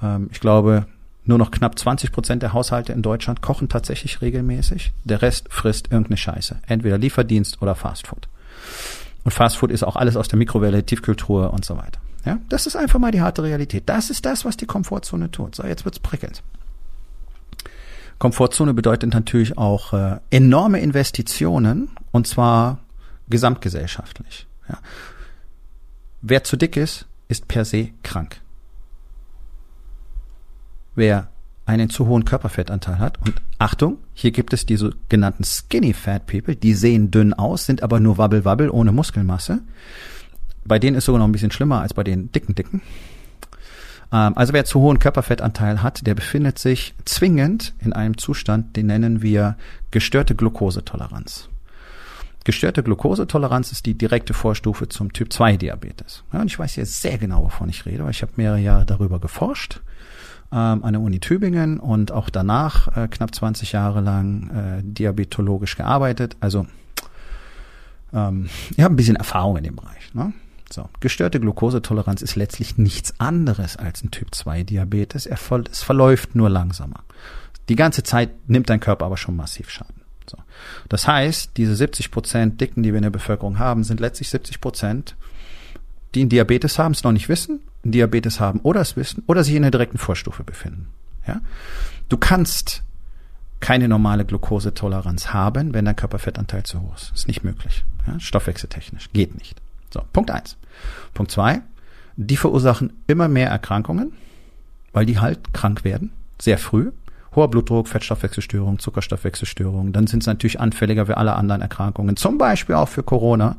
Ähm, 0.00 0.28
ich 0.30 0.38
glaube, 0.38 0.86
nur 1.28 1.38
noch 1.38 1.50
knapp 1.50 1.78
20 1.78 2.10
Prozent 2.10 2.42
der 2.42 2.54
Haushalte 2.54 2.92
in 2.92 3.02
Deutschland 3.02 3.42
kochen 3.42 3.68
tatsächlich 3.68 4.22
regelmäßig. 4.22 4.92
Der 5.04 5.20
Rest 5.20 5.46
frisst 5.50 5.92
irgendeine 5.92 6.16
Scheiße. 6.16 6.56
Entweder 6.66 6.96
Lieferdienst 6.96 7.60
oder 7.60 7.74
Fastfood. 7.74 8.28
Und 9.24 9.32
Fastfood 9.32 9.70
ist 9.70 9.82
auch 9.82 9.96
alles 9.96 10.16
aus 10.16 10.28
der 10.28 10.38
Mikrowelle, 10.38 10.84
Tiefkultur 10.84 11.52
und 11.52 11.66
so 11.66 11.76
weiter. 11.76 12.00
Ja, 12.24 12.38
das 12.48 12.66
ist 12.66 12.76
einfach 12.76 12.98
mal 12.98 13.12
die 13.12 13.20
harte 13.20 13.42
Realität. 13.42 13.84
Das 13.86 14.08
ist 14.08 14.24
das, 14.24 14.46
was 14.46 14.56
die 14.56 14.66
Komfortzone 14.66 15.30
tut. 15.30 15.54
So, 15.54 15.64
jetzt 15.64 15.84
wird's 15.84 15.98
prickelnd. 15.98 16.42
Komfortzone 18.18 18.72
bedeutet 18.72 19.12
natürlich 19.12 19.58
auch 19.58 19.92
äh, 19.92 20.16
enorme 20.30 20.80
Investitionen 20.80 21.90
und 22.10 22.26
zwar 22.26 22.78
gesamtgesellschaftlich. 23.28 24.46
Ja. 24.68 24.78
Wer 26.22 26.42
zu 26.42 26.56
dick 26.56 26.76
ist, 26.76 27.06
ist 27.28 27.48
per 27.48 27.66
se 27.66 27.90
krank 28.02 28.40
wer 30.98 31.28
einen 31.64 31.90
zu 31.90 32.06
hohen 32.06 32.24
Körperfettanteil 32.24 32.98
hat. 32.98 33.18
Und 33.24 33.34
Achtung, 33.58 33.98
hier 34.14 34.30
gibt 34.30 34.52
es 34.52 34.66
die 34.66 34.76
sogenannten 34.76 35.44
Skinny 35.44 35.92
Fat 35.92 36.26
People, 36.26 36.56
die 36.56 36.74
sehen 36.74 37.10
dünn 37.10 37.34
aus, 37.34 37.66
sind 37.66 37.82
aber 37.82 38.00
nur 38.00 38.18
wabbel-wabbel 38.18 38.70
ohne 38.70 38.90
Muskelmasse. 38.90 39.60
Bei 40.64 40.78
denen 40.78 40.96
ist 40.96 41.04
sogar 41.04 41.18
noch 41.18 41.28
ein 41.28 41.32
bisschen 41.32 41.50
schlimmer 41.50 41.80
als 41.80 41.94
bei 41.94 42.04
den 42.04 42.32
dicken 42.32 42.54
Dicken. 42.54 42.80
Ähm, 44.12 44.32
also 44.36 44.54
wer 44.54 44.64
zu 44.64 44.80
hohen 44.80 44.98
Körperfettanteil 44.98 45.82
hat, 45.82 46.06
der 46.06 46.14
befindet 46.14 46.58
sich 46.58 46.94
zwingend 47.04 47.74
in 47.80 47.92
einem 47.92 48.16
Zustand, 48.16 48.76
den 48.76 48.86
nennen 48.86 49.20
wir 49.20 49.56
gestörte 49.90 50.34
Glukosetoleranz. 50.34 51.50
Gestörte 52.44 52.82
Glukosetoleranz 52.82 53.72
ist 53.72 53.84
die 53.84 53.92
direkte 53.92 54.32
Vorstufe 54.32 54.88
zum 54.88 55.12
Typ 55.12 55.30
2 55.34 55.58
Diabetes. 55.58 56.24
Ja, 56.32 56.40
und 56.40 56.46
ich 56.46 56.58
weiß 56.58 56.76
jetzt 56.76 57.02
sehr 57.02 57.18
genau, 57.18 57.44
wovon 57.44 57.68
ich 57.68 57.84
rede, 57.84 58.04
weil 58.04 58.12
ich 58.12 58.22
habe 58.22 58.32
mehrere 58.36 58.60
Jahre 58.60 58.86
darüber 58.86 59.20
geforscht 59.20 59.82
ähm, 60.50 60.82
an 60.82 60.92
der 60.92 61.02
Uni 61.02 61.20
Tübingen 61.20 61.78
und 61.78 62.12
auch 62.12 62.30
danach 62.30 62.96
äh, 62.96 63.08
knapp 63.08 63.34
20 63.34 63.72
Jahre 63.72 64.00
lang 64.00 64.50
äh, 64.50 64.82
diabetologisch 64.82 65.76
gearbeitet. 65.76 66.36
Also 66.40 66.66
ähm, 68.12 68.48
ich 68.70 68.82
habe 68.82 68.94
ein 68.94 68.96
bisschen 68.96 69.16
Erfahrung 69.16 69.56
in 69.58 69.64
dem 69.64 69.76
Bereich. 69.76 70.14
Ne? 70.14 70.32
So, 70.70 70.88
gestörte 71.00 71.40
Glukosetoleranz 71.40 72.22
ist 72.22 72.36
letztlich 72.36 72.78
nichts 72.78 73.18
anderes 73.18 73.76
als 73.76 74.02
ein 74.02 74.10
Typ 74.10 74.34
2 74.34 74.64
Diabetes. 74.64 75.26
Er 75.26 75.36
voll, 75.36 75.64
es 75.70 75.82
verläuft 75.82 76.34
nur 76.34 76.50
langsamer. 76.50 77.04
Die 77.68 77.76
ganze 77.76 78.02
Zeit 78.02 78.30
nimmt 78.48 78.70
dein 78.70 78.80
Körper 78.80 79.06
aber 79.06 79.16
schon 79.16 79.36
massiv 79.36 79.70
Schaden. 79.70 80.02
So. 80.26 80.38
Das 80.88 81.06
heißt, 81.06 81.52
diese 81.56 81.74
70 81.74 82.10
Prozent 82.10 82.60
Dicken, 82.60 82.82
die 82.82 82.92
wir 82.92 82.98
in 82.98 83.02
der 83.02 83.10
Bevölkerung 83.10 83.58
haben, 83.58 83.84
sind 83.84 84.00
letztlich 84.00 84.28
70 84.30 84.60
Prozent, 84.60 85.16
die 86.14 86.20
einen 86.20 86.30
Diabetes 86.30 86.78
haben, 86.78 86.92
es 86.92 87.04
noch 87.04 87.12
nicht 87.12 87.28
wissen 87.28 87.60
Diabetes 87.84 88.40
haben 88.40 88.60
oder 88.60 88.80
es 88.80 88.96
wissen 88.96 89.22
oder 89.26 89.44
sich 89.44 89.54
in 89.54 89.62
der 89.62 89.70
direkten 89.70 89.98
Vorstufe 89.98 90.44
befinden. 90.44 90.88
Ja? 91.26 91.40
Du 92.08 92.16
kannst 92.16 92.82
keine 93.60 93.88
normale 93.88 94.24
Glukosetoleranz 94.24 95.32
haben, 95.32 95.74
wenn 95.74 95.84
dein 95.84 95.96
Körperfettanteil 95.96 96.62
zu 96.62 96.80
hoch 96.80 96.96
ist. 96.96 97.12
Ist 97.14 97.28
nicht 97.28 97.44
möglich. 97.44 97.84
Ja? 98.06 98.18
Stoffwechseltechnisch. 98.20 99.10
Geht 99.12 99.36
nicht. 99.36 99.60
So, 99.90 100.02
Punkt 100.12 100.30
eins. 100.30 100.56
Punkt 101.14 101.32
zwei. 101.32 101.62
Die 102.16 102.36
verursachen 102.36 102.92
immer 103.06 103.28
mehr 103.28 103.48
Erkrankungen, 103.48 104.12
weil 104.92 105.06
die 105.06 105.18
halt 105.18 105.52
krank 105.54 105.84
werden. 105.84 106.12
Sehr 106.40 106.58
früh. 106.58 106.90
Hoher 107.38 107.48
Blutdruck, 107.48 107.86
Fettstoffwechselstörung, 107.86 108.80
Zuckerstoffwechselstörung. 108.80 109.92
Dann 109.92 110.08
sind 110.08 110.24
sie 110.24 110.30
natürlich 110.30 110.58
anfälliger 110.58 111.06
für 111.06 111.18
alle 111.18 111.36
anderen 111.36 111.60
Erkrankungen. 111.62 112.16
Zum 112.16 112.36
Beispiel 112.36 112.74
auch 112.74 112.88
für 112.88 113.04
Corona. 113.04 113.56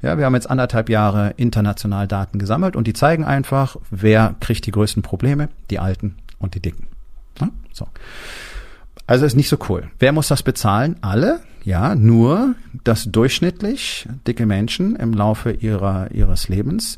Ja, 0.00 0.16
wir 0.16 0.24
haben 0.24 0.34
jetzt 0.34 0.48
anderthalb 0.48 0.88
Jahre 0.88 1.34
international 1.36 2.08
Daten 2.08 2.38
gesammelt 2.38 2.76
und 2.76 2.86
die 2.86 2.94
zeigen 2.94 3.24
einfach, 3.24 3.76
wer 3.90 4.36
kriegt 4.40 4.64
die 4.64 4.70
größten 4.70 5.02
Probleme, 5.02 5.50
die 5.68 5.78
Alten 5.78 6.16
und 6.38 6.54
die 6.54 6.60
Dicken. 6.60 6.86
Ja, 7.38 7.50
so. 7.74 7.88
Also 9.06 9.26
ist 9.26 9.36
nicht 9.36 9.50
so 9.50 9.58
cool. 9.68 9.90
Wer 9.98 10.12
muss 10.12 10.28
das 10.28 10.42
bezahlen? 10.42 10.96
Alle? 11.02 11.40
Ja, 11.62 11.94
nur, 11.94 12.54
dass 12.84 13.04
durchschnittlich 13.04 14.08
dicke 14.26 14.46
Menschen 14.46 14.96
im 14.96 15.12
Laufe 15.12 15.50
ihrer, 15.50 16.10
ihres 16.12 16.48
Lebens 16.48 16.96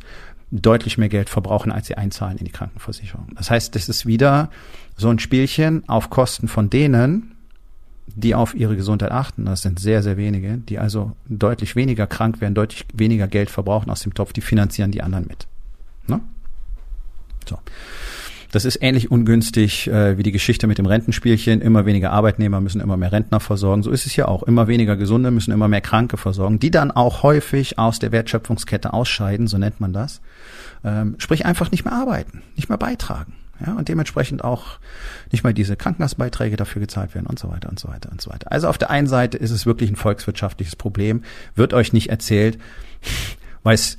deutlich 0.52 0.99
mehr 0.99 1.08
Geld 1.08 1.30
verbrauchen, 1.30 1.73
als 1.73 1.87
sie 1.87 1.97
einzahlen 1.97 2.37
in 2.38 2.44
die 2.44 2.52
Krankenversicherung. 2.52 3.28
Das 3.35 3.50
heißt, 3.50 3.75
das 3.75 3.88
ist 3.88 4.06
wieder 4.06 4.50
so 5.02 5.11
ein 5.11 5.18
Spielchen 5.18 5.87
auf 5.88 6.09
Kosten 6.09 6.49
von 6.49 6.71
denen, 6.71 7.32
die 8.06 8.35
auf 8.35 8.54
ihre 8.54 8.76
Gesundheit 8.76 9.11
achten, 9.11 9.44
das 9.44 9.62
sind 9.62 9.78
sehr, 9.78 10.02
sehr 10.02 10.16
wenige, 10.16 10.59
die 10.59 10.78
also 10.78 11.12
deutlich 11.28 11.76
weniger 11.76 12.06
krank 12.06 12.40
werden, 12.40 12.54
deutlich 12.54 12.87
weniger 12.94 13.26
Geld 13.26 13.50
verbrauchen 13.50 13.90
aus 13.90 14.00
dem 14.00 14.14
Topf, 14.14 14.32
die 14.32 14.40
finanzieren 14.40 14.90
die 14.90 15.02
anderen 15.02 15.26
mit. 15.26 15.47
Ne? 16.06 16.21
So. 17.49 17.59
Das 18.50 18.66
ist 18.66 18.82
ähnlich 18.82 19.11
ungünstig 19.11 19.88
äh, 19.88 20.18
wie 20.18 20.23
die 20.23 20.30
Geschichte 20.30 20.66
mit 20.66 20.76
dem 20.76 20.85
Rentenspielchen. 20.85 21.62
Immer 21.62 21.87
weniger 21.87 22.12
Arbeitnehmer 22.12 22.61
müssen 22.61 22.82
immer 22.82 22.99
mehr 22.99 23.11
Rentner 23.11 23.40
versorgen. 23.40 23.82
So 23.82 23.90
ist 23.90 24.04
es 24.04 24.14
ja 24.14 24.28
auch. 24.28 24.42
Immer 24.42 24.68
weniger 24.68 24.97
Gesunde 24.97 25.30
müssen 25.30 25.52
immer 25.52 25.68
mehr 25.68 25.80
Kranke 25.80 26.18
versorgen, 26.18 26.59
die 26.59 26.71
dann 26.71 26.90
auch 26.90 27.23
häufig 27.23 27.78
aus 27.78 27.99
der 27.99 28.12
Wertschöpfungskette 28.12 28.92
ausscheiden, 28.92 29.47
so 29.47 29.56
nennt 29.56 29.80
man 29.80 29.94
das. 29.94 30.21
Ähm, 30.85 31.14
sprich 31.16 31.47
einfach 31.47 31.71
nicht 31.71 31.87
mehr 31.87 31.94
arbeiten, 31.94 32.42
nicht 32.54 32.68
mehr 32.68 32.76
beitragen 32.76 33.32
ja, 33.64 33.75
und 33.75 33.88
dementsprechend 33.88 34.42
auch 34.42 34.78
nicht 35.31 35.45
mal 35.45 35.54
diese 35.54 35.76
Krankenhausbeiträge 35.76 36.57
dafür 36.57 36.81
gezahlt 36.81 37.14
werden 37.14 37.26
und 37.26 37.38
so 37.38 37.49
weiter 37.49 37.69
und 37.69 37.78
so 37.78 37.88
weiter 37.88 38.11
und 38.11 38.21
so 38.21 38.31
weiter. 38.31 38.50
Also 38.50 38.69
auf 38.69 38.78
der 38.78 38.90
einen 38.90 39.07
Seite 39.07 39.38
ist 39.38 39.50
es 39.50 39.66
wirklich 39.66 39.90
ein 39.90 39.97
volkswirtschaftliches 39.97 40.76
Problem, 40.76 41.23
wird 41.54 41.75
euch 41.75 41.92
nicht 41.92 42.11
erzählt, 42.11 42.59
weil 43.62 43.75
es 43.75 43.97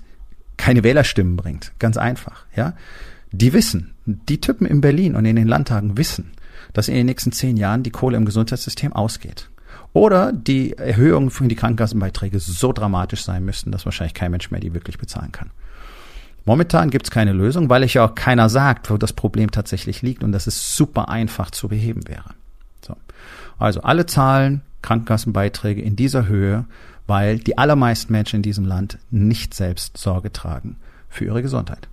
keine 0.58 0.84
Wählerstimmen 0.84 1.36
bringt. 1.36 1.72
Ganz 1.80 1.98
einfach, 1.98 2.46
ja. 2.56 2.74
Die 3.32 3.54
wissen, 3.54 3.96
die 4.06 4.40
Typen 4.40 4.68
in 4.68 4.82
Berlin 4.82 5.16
und 5.16 5.26
in 5.26 5.36
den 5.36 5.48
Landtagen 5.48 5.98
wissen, 5.98 6.32
dass 6.74 6.88
in 6.88 6.94
den 6.94 7.08
nächsten 7.08 7.32
zehn 7.32 7.58
Jahren 7.58 7.84
die 7.84 7.90
Kohle 7.90 8.18
im 8.18 8.26
Gesundheitssystem 8.26 8.94
ausgeht. 8.94 9.50
Oder 9.94 10.32
die 10.34 10.78
Erhöhungen 10.78 11.30
für 11.30 11.48
die 11.48 11.56
Krankenkassenbeiträge 11.56 12.40
so 12.40 12.74
dramatisch 12.74 13.24
sein 13.24 13.46
müssten, 13.46 13.72
dass 13.72 13.86
wahrscheinlich 13.86 14.14
kein 14.16 14.32
Mensch 14.32 14.52
mehr 14.52 14.60
die 14.60 14.74
wirklich 14.74 14.98
bezahlen 14.98 15.32
kann. 15.32 15.52
Momentan 16.46 16.90
gibt 16.90 17.06
es 17.06 17.12
keine 17.12 17.32
Lösung, 17.32 17.70
weil 17.70 17.84
ich 17.84 17.94
ja 17.94 18.06
auch 18.06 18.16
keiner 18.16 18.50
sagt, 18.50 18.90
wo 18.90 18.98
das 18.98 19.14
Problem 19.14 19.52
tatsächlich 19.52 20.02
liegt 20.02 20.24
und 20.24 20.32
dass 20.34 20.48
es 20.48 20.76
super 20.76 21.10
einfach 21.10 21.52
zu 21.52 21.70
beheben 21.70 22.08
wäre. 22.08 22.32
So. 22.82 22.96
Also 23.58 23.82
alle 23.82 24.06
Zahlen, 24.06 24.62
Krankenkassenbeiträge 24.82 25.82
in 25.82 25.96
dieser 25.96 26.28
Höhe, 26.28 26.66
weil 27.08 27.38
die 27.38 27.58
allermeisten 27.58 28.12
Menschen 28.12 28.38
in 28.38 28.42
diesem 28.44 28.66
Land 28.66 28.98
nicht 29.10 29.54
selbst 29.54 29.98
Sorge 29.98 30.32
tragen 30.34 30.78
für 31.10 31.26
ihre 31.26 31.42
Gesundheit. 31.42 31.88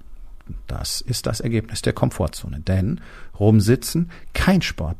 Das 0.67 1.01
ist 1.01 1.27
das 1.27 1.41
Ergebnis 1.41 1.83
der 1.83 1.93
Komfortzone. 1.93 2.61
Denn 2.61 3.01
rumsitzen, 3.39 4.11
kein 4.33 4.63
Sport 4.63 4.99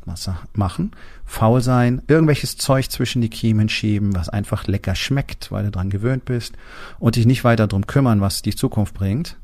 machen, 0.53 0.91
faul 1.25 1.61
sein, 1.61 2.01
irgendwelches 2.07 2.57
Zeug 2.57 2.89
zwischen 2.89 3.21
die 3.21 3.29
Kiemen 3.29 3.69
schieben, 3.69 4.15
was 4.15 4.29
einfach 4.29 4.67
lecker 4.67 4.95
schmeckt, 4.95 5.51
weil 5.51 5.65
du 5.65 5.71
dran 5.71 5.89
gewöhnt 5.89 6.25
bist 6.25 6.55
und 6.99 7.15
dich 7.15 7.25
nicht 7.25 7.43
weiter 7.43 7.67
drum 7.67 7.87
kümmern, 7.87 8.21
was 8.21 8.41
die 8.41 8.55
Zukunft 8.55 8.93
bringt, 8.93 9.37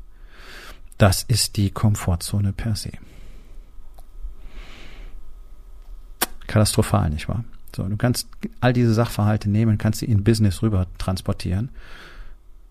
das 0.96 1.22
ist 1.22 1.56
die 1.56 1.70
Komfortzone 1.70 2.52
per 2.52 2.74
se. 2.74 2.92
Katastrophal, 6.46 7.10
nicht 7.10 7.28
wahr? 7.28 7.44
So, 7.76 7.84
du 7.84 7.96
kannst 7.96 8.28
all 8.60 8.72
diese 8.72 8.94
Sachverhalte 8.94 9.50
nehmen, 9.50 9.78
kannst 9.78 10.00
sie 10.00 10.06
in 10.06 10.24
Business 10.24 10.62
rüber 10.62 10.86
transportieren 10.96 11.70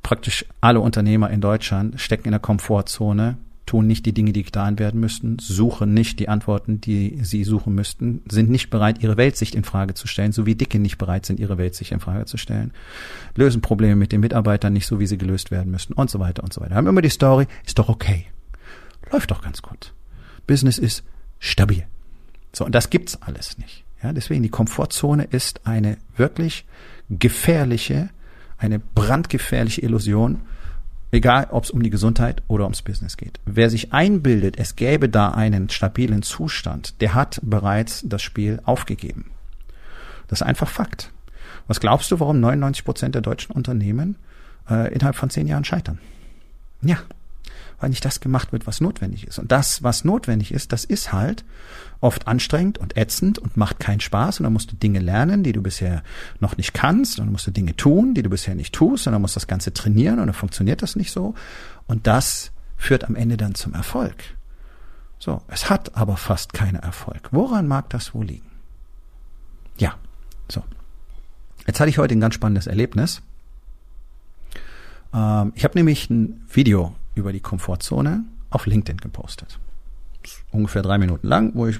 praktisch 0.07 0.45
alle 0.61 0.79
Unternehmer 0.79 1.29
in 1.31 1.41
Deutschland 1.41 1.99
stecken 1.99 2.29
in 2.29 2.31
der 2.31 2.39
Komfortzone, 2.39 3.37
tun 3.65 3.87
nicht 3.87 4.05
die 4.05 4.13
Dinge, 4.13 4.31
die 4.31 4.43
getan 4.43 4.79
werden 4.79 5.01
müssten, 5.01 5.37
suchen 5.37 5.93
nicht 5.93 6.21
die 6.21 6.29
Antworten, 6.29 6.79
die 6.79 7.19
sie 7.23 7.43
suchen 7.43 7.75
müssten, 7.75 8.21
sind 8.29 8.49
nicht 8.49 8.69
bereit, 8.69 9.03
ihre 9.03 9.17
Weltsicht 9.17 9.53
in 9.53 9.65
Frage 9.65 9.95
zu 9.95 10.07
stellen, 10.07 10.31
so 10.31 10.45
wie 10.45 10.55
Dicke 10.55 10.79
nicht 10.79 10.97
bereit 10.97 11.25
sind, 11.25 11.41
ihre 11.41 11.57
Weltsicht 11.57 11.91
in 11.91 11.99
Frage 11.99 12.23
zu 12.23 12.37
stellen, 12.37 12.71
lösen 13.35 13.59
Probleme 13.59 13.97
mit 13.97 14.13
den 14.13 14.21
Mitarbeitern 14.21 14.71
nicht 14.71 14.87
so, 14.87 15.01
wie 15.01 15.07
sie 15.07 15.17
gelöst 15.17 15.51
werden 15.51 15.73
müssten 15.73 15.91
und 15.91 16.09
so 16.09 16.21
weiter 16.21 16.41
und 16.41 16.53
so 16.53 16.61
weiter. 16.61 16.75
Haben 16.75 16.87
immer 16.87 17.01
die 17.01 17.09
Story, 17.09 17.45
ist 17.65 17.77
doch 17.77 17.89
okay. 17.89 18.27
Läuft 19.11 19.29
doch 19.31 19.41
ganz 19.41 19.61
gut. 19.61 19.91
Business 20.47 20.77
ist 20.77 21.03
stabil. 21.39 21.83
So, 22.53 22.63
und 22.63 22.73
das 22.73 22.89
gibt's 22.89 23.21
alles 23.21 23.57
nicht. 23.57 23.83
Ja, 24.01 24.13
deswegen 24.13 24.41
die 24.41 24.49
Komfortzone 24.49 25.25
ist 25.25 25.67
eine 25.67 25.97
wirklich 26.15 26.63
gefährliche 27.09 28.09
eine 28.57 28.79
brandgefährliche 28.79 29.81
Illusion, 29.81 30.41
egal 31.11 31.47
ob 31.51 31.63
es 31.63 31.71
um 31.71 31.81
die 31.83 31.89
Gesundheit 31.89 32.41
oder 32.47 32.63
ums 32.65 32.81
Business 32.81 33.17
geht. 33.17 33.39
Wer 33.45 33.69
sich 33.69 33.93
einbildet, 33.93 34.57
es 34.57 34.75
gäbe 34.75 35.09
da 35.09 35.31
einen 35.31 35.69
stabilen 35.69 36.23
Zustand, 36.23 36.99
der 37.01 37.13
hat 37.13 37.39
bereits 37.43 38.03
das 38.05 38.21
Spiel 38.21 38.59
aufgegeben. 38.65 39.31
Das 40.27 40.41
ist 40.41 40.47
einfach 40.47 40.69
Fakt. 40.69 41.11
Was 41.67 41.79
glaubst 41.79 42.11
du, 42.11 42.19
warum 42.19 42.39
99 42.39 42.85
Prozent 42.85 43.15
der 43.15 43.21
deutschen 43.21 43.53
Unternehmen 43.53 44.15
äh, 44.69 44.93
innerhalb 44.93 45.15
von 45.15 45.29
zehn 45.29 45.47
Jahren 45.47 45.65
scheitern? 45.65 45.99
Ja, 46.81 46.97
weil 47.79 47.89
nicht 47.89 48.03
das 48.03 48.19
gemacht 48.19 48.51
wird, 48.51 48.65
was 48.65 48.81
notwendig 48.81 49.27
ist. 49.27 49.37
Und 49.39 49.51
das, 49.51 49.83
was 49.83 50.03
notwendig 50.03 50.51
ist, 50.51 50.71
das 50.71 50.83
ist 50.83 51.13
halt 51.13 51.45
oft 51.99 52.27
anstrengend 52.27 52.77
und 52.77 52.97
ätzend 52.97 53.37
und 53.39 53.57
macht 53.57 53.79
keinen 53.79 53.99
Spaß. 53.99 54.39
Und 54.39 54.45
dann 54.45 54.53
musst 54.53 54.71
du 54.71 54.75
Dinge 54.75 54.99
lernen, 54.99 55.43
die 55.43 55.51
du 55.51 55.61
bisher 55.61 56.03
noch 56.39 56.57
nicht 56.57 56.73
kannst. 56.73 57.19
Und 57.19 57.27
dann 57.27 57.31
musst 57.31 57.47
du 57.47 57.51
Dinge 57.51 57.75
tun, 57.75 58.13
die 58.13 58.23
du 58.23 58.29
bisher 58.29 58.55
nicht 58.55 58.73
tust. 58.73 59.05
Und 59.05 59.13
dann 59.13 59.21
musst 59.21 59.35
du 59.35 59.39
das 59.39 59.47
Ganze 59.47 59.73
trainieren 59.73 60.19
und 60.19 60.27
dann 60.27 60.33
funktioniert 60.33 60.81
das 60.81 60.95
nicht 60.95 61.11
so. 61.11 61.35
Und 61.85 62.07
das 62.07 62.51
führt 62.77 63.03
am 63.05 63.15
Ende 63.15 63.37
dann 63.37 63.55
zum 63.55 63.73
Erfolg. 63.73 64.23
So, 65.19 65.41
es 65.47 65.69
hat 65.69 65.95
aber 65.95 66.17
fast 66.17 66.53
keinen 66.53 66.75
Erfolg. 66.75 67.29
Woran 67.31 67.67
mag 67.67 67.89
das 67.89 68.13
wohl 68.13 68.25
liegen? 68.25 68.49
Ja, 69.77 69.95
so. 70.49 70.63
Jetzt 71.65 71.79
hatte 71.79 71.89
ich 71.89 71.97
heute 71.97 72.15
ein 72.15 72.21
ganz 72.21 72.35
spannendes 72.35 72.67
Erlebnis. 72.67 73.21
Ähm, 75.13 75.53
ich 75.55 75.63
habe 75.63 75.77
nämlich 75.77 76.09
ein 76.09 76.45
Video 76.51 76.95
über 77.17 77.33
die 77.33 77.39
Komfortzone 77.39 78.23
auf 78.49 78.65
LinkedIn 78.65 78.97
gepostet. 78.97 79.59
Ungefähr 80.51 80.81
drei 80.81 80.97
Minuten 80.97 81.27
lang, 81.27 81.51
wo 81.55 81.67
ich 81.67 81.79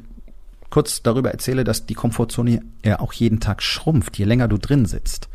kurz 0.70 1.02
darüber 1.02 1.32
erzähle, 1.32 1.64
dass 1.64 1.86
die 1.86 1.94
Komfortzone 1.94 2.62
ja 2.84 3.00
auch 3.00 3.14
jeden 3.14 3.40
Tag 3.40 3.62
schrumpft, 3.62 4.18
je 4.18 4.26
länger 4.26 4.48
du 4.48 4.58
drin 4.58 4.86
sitzt. 4.86 5.30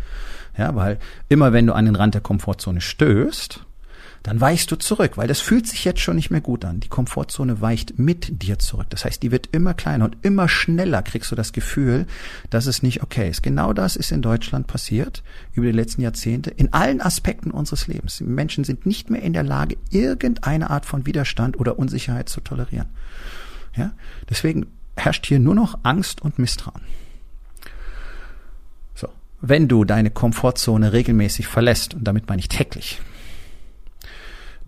Ja, 0.57 0.75
weil 0.75 0.99
immer 1.29 1.53
wenn 1.53 1.67
du 1.67 1.75
an 1.75 1.87
den 1.87 1.97
Rand 1.97 2.15
der 2.15 2.21
Komfortzone 2.21 2.81
stößt, 2.81 3.65
dann 4.23 4.41
weichst 4.41 4.71
du 4.71 4.77
zurück, 4.77 5.17
weil 5.17 5.27
das 5.27 5.41
fühlt 5.41 5.67
sich 5.67 5.85
jetzt 5.85 6.01
schon 6.01 6.15
nicht 6.15 6.31
mehr 6.31 6.41
gut 6.41 6.65
an. 6.65 6.79
Die 6.79 6.89
Komfortzone 6.89 7.61
weicht 7.61 7.99
mit 7.99 8.43
dir 8.43 8.59
zurück. 8.59 8.87
Das 8.91 9.05
heißt, 9.05 9.23
die 9.23 9.33
wird 9.33 9.49
immer 9.51 9.75
kleiner 9.75 10.05
und 10.05 10.17
immer 10.23 10.49
schneller 10.49 11.03
kriegst 11.03 11.33
du 11.33 11.37
das 11.37 11.53
Gefühl, 11.53 12.07
dass 12.49 12.67
es 12.67 12.83
nicht 12.83 13.03
okay 13.03 13.29
ist. 13.29 13.43
Genau 13.43 13.73
das 13.73 13.97
ist 13.97 14.13
in 14.13 14.23
Deutschland 14.23 14.69
passiert 14.69 15.25
über 15.55 15.67
die 15.67 15.73
letzten 15.73 16.03
Jahrzehnte 16.03 16.51
in 16.51 16.73
allen 16.73 17.01
Aspekten 17.01 17.51
unseres 17.51 17.89
Lebens. 17.89 18.19
Die 18.19 18.25
Menschen 18.25 18.63
sind 18.63 18.87
nicht 18.87 19.11
mehr 19.11 19.23
in 19.23 19.33
der 19.33 19.43
Lage, 19.43 19.77
irgendeine 19.91 20.71
Art 20.71 20.87
von 20.87 21.05
Widerstand 21.05 21.59
oder 21.59 21.79
Unsicherheit 21.79 22.29
zu 22.29 22.41
tolerieren. 22.41 22.89
Ja? 23.77 23.93
Deswegen 24.31 24.67
herrscht 24.97 25.27
hier 25.27 25.41
nur 25.41 25.57
noch 25.57 25.81
Angst 25.83 26.23
und 26.23 26.39
Misstrauen. 26.39 26.83
So. 28.95 29.09
Wenn 29.41 29.67
du 29.67 29.85
deine 29.85 30.11
Komfortzone 30.11 30.93
regelmäßig 30.93 31.49
verlässt, 31.49 31.95
und 31.95 32.05
damit 32.05 32.29
meine 32.29 32.41
ich 32.41 32.49
täglich, 32.49 33.01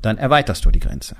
dann 0.04 0.18
erweiterst 0.18 0.64
du 0.64 0.70
die 0.70 0.80
Grenze. 0.80 1.16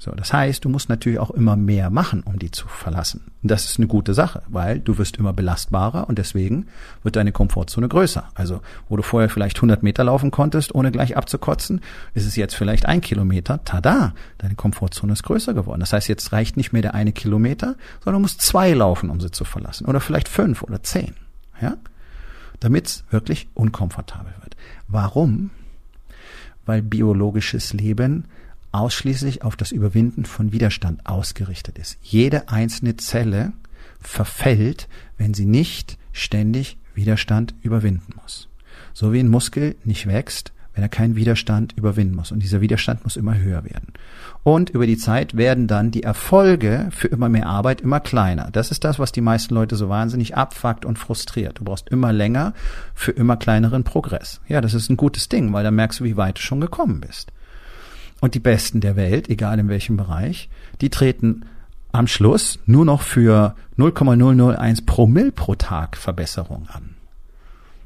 So, 0.00 0.12
das 0.12 0.32
heißt, 0.32 0.64
du 0.64 0.70
musst 0.70 0.88
natürlich 0.88 1.18
auch 1.18 1.30
immer 1.30 1.56
mehr 1.56 1.90
machen, 1.90 2.22
um 2.22 2.38
die 2.38 2.50
zu 2.50 2.66
verlassen. 2.68 3.32
Und 3.42 3.50
das 3.50 3.66
ist 3.66 3.76
eine 3.76 3.86
gute 3.86 4.14
Sache, 4.14 4.42
weil 4.48 4.80
du 4.80 4.96
wirst 4.96 5.18
immer 5.18 5.34
belastbarer 5.34 6.08
und 6.08 6.16
deswegen 6.18 6.68
wird 7.02 7.16
deine 7.16 7.32
Komfortzone 7.32 7.86
größer. 7.86 8.30
Also, 8.34 8.62
wo 8.88 8.96
du 8.96 9.02
vorher 9.02 9.28
vielleicht 9.28 9.58
100 9.58 9.82
Meter 9.82 10.02
laufen 10.04 10.30
konntest, 10.30 10.74
ohne 10.74 10.90
gleich 10.90 11.18
abzukotzen, 11.18 11.82
ist 12.14 12.24
es 12.24 12.34
jetzt 12.34 12.54
vielleicht 12.54 12.86
ein 12.86 13.02
Kilometer. 13.02 13.62
Tada! 13.64 14.14
Deine 14.38 14.54
Komfortzone 14.54 15.12
ist 15.12 15.22
größer 15.22 15.52
geworden. 15.52 15.80
Das 15.80 15.92
heißt, 15.92 16.08
jetzt 16.08 16.32
reicht 16.32 16.56
nicht 16.56 16.72
mehr 16.72 16.80
der 16.80 16.94
eine 16.94 17.12
Kilometer, 17.12 17.76
sondern 18.02 18.22
du 18.22 18.24
musst 18.24 18.40
zwei 18.40 18.72
laufen, 18.72 19.10
um 19.10 19.20
sie 19.20 19.30
zu 19.30 19.44
verlassen. 19.44 19.84
Oder 19.84 20.00
vielleicht 20.00 20.30
fünf 20.30 20.62
oder 20.62 20.82
zehn. 20.82 21.14
Ja? 21.60 21.74
Damit 22.58 22.86
es 22.86 23.04
wirklich 23.10 23.48
unkomfortabel 23.52 24.32
wird. 24.40 24.56
Warum? 24.88 25.50
Weil 26.70 26.82
biologisches 26.82 27.72
Leben 27.72 28.26
ausschließlich 28.70 29.42
auf 29.42 29.56
das 29.56 29.72
Überwinden 29.72 30.24
von 30.24 30.52
Widerstand 30.52 31.04
ausgerichtet 31.04 31.78
ist. 31.78 31.98
Jede 32.00 32.48
einzelne 32.48 32.96
Zelle 32.96 33.52
verfällt, 34.00 34.88
wenn 35.18 35.34
sie 35.34 35.46
nicht 35.46 35.98
ständig 36.12 36.78
Widerstand 36.94 37.56
überwinden 37.62 38.14
muss. 38.22 38.48
So 38.92 39.12
wie 39.12 39.18
ein 39.18 39.26
Muskel 39.26 39.74
nicht 39.82 40.06
wächst, 40.06 40.52
wenn 40.74 40.82
er 40.82 40.88
keinen 40.88 41.16
Widerstand 41.16 41.76
überwinden 41.76 42.14
muss. 42.14 42.32
Und 42.32 42.42
dieser 42.42 42.60
Widerstand 42.60 43.04
muss 43.04 43.16
immer 43.16 43.36
höher 43.36 43.64
werden. 43.64 43.92
Und 44.42 44.70
über 44.70 44.86
die 44.86 44.96
Zeit 44.96 45.36
werden 45.36 45.66
dann 45.66 45.90
die 45.90 46.02
Erfolge 46.02 46.88
für 46.90 47.08
immer 47.08 47.28
mehr 47.28 47.46
Arbeit 47.46 47.80
immer 47.80 48.00
kleiner. 48.00 48.50
Das 48.52 48.70
ist 48.70 48.84
das, 48.84 48.98
was 48.98 49.12
die 49.12 49.20
meisten 49.20 49.54
Leute 49.54 49.76
so 49.76 49.88
wahnsinnig 49.88 50.36
abfuckt 50.36 50.84
und 50.84 50.98
frustriert. 50.98 51.58
Du 51.58 51.64
brauchst 51.64 51.88
immer 51.88 52.12
länger 52.12 52.54
für 52.94 53.12
immer 53.12 53.36
kleineren 53.36 53.84
Progress. 53.84 54.40
Ja, 54.48 54.60
das 54.60 54.74
ist 54.74 54.88
ein 54.88 54.96
gutes 54.96 55.28
Ding, 55.28 55.52
weil 55.52 55.64
dann 55.64 55.74
merkst 55.74 56.00
du, 56.00 56.04
wie 56.04 56.16
weit 56.16 56.38
du 56.38 56.42
schon 56.42 56.60
gekommen 56.60 57.00
bist. 57.00 57.32
Und 58.20 58.34
die 58.34 58.40
Besten 58.40 58.80
der 58.80 58.96
Welt, 58.96 59.28
egal 59.28 59.58
in 59.58 59.68
welchem 59.68 59.96
Bereich, 59.96 60.48
die 60.80 60.90
treten 60.90 61.46
am 61.92 62.06
Schluss 62.06 62.58
nur 62.66 62.84
noch 62.84 63.02
für 63.02 63.56
0,001 63.76 64.86
Promille 64.86 65.32
pro 65.32 65.54
Tag 65.54 65.96
Verbesserung 65.96 66.68
an. 66.68 66.94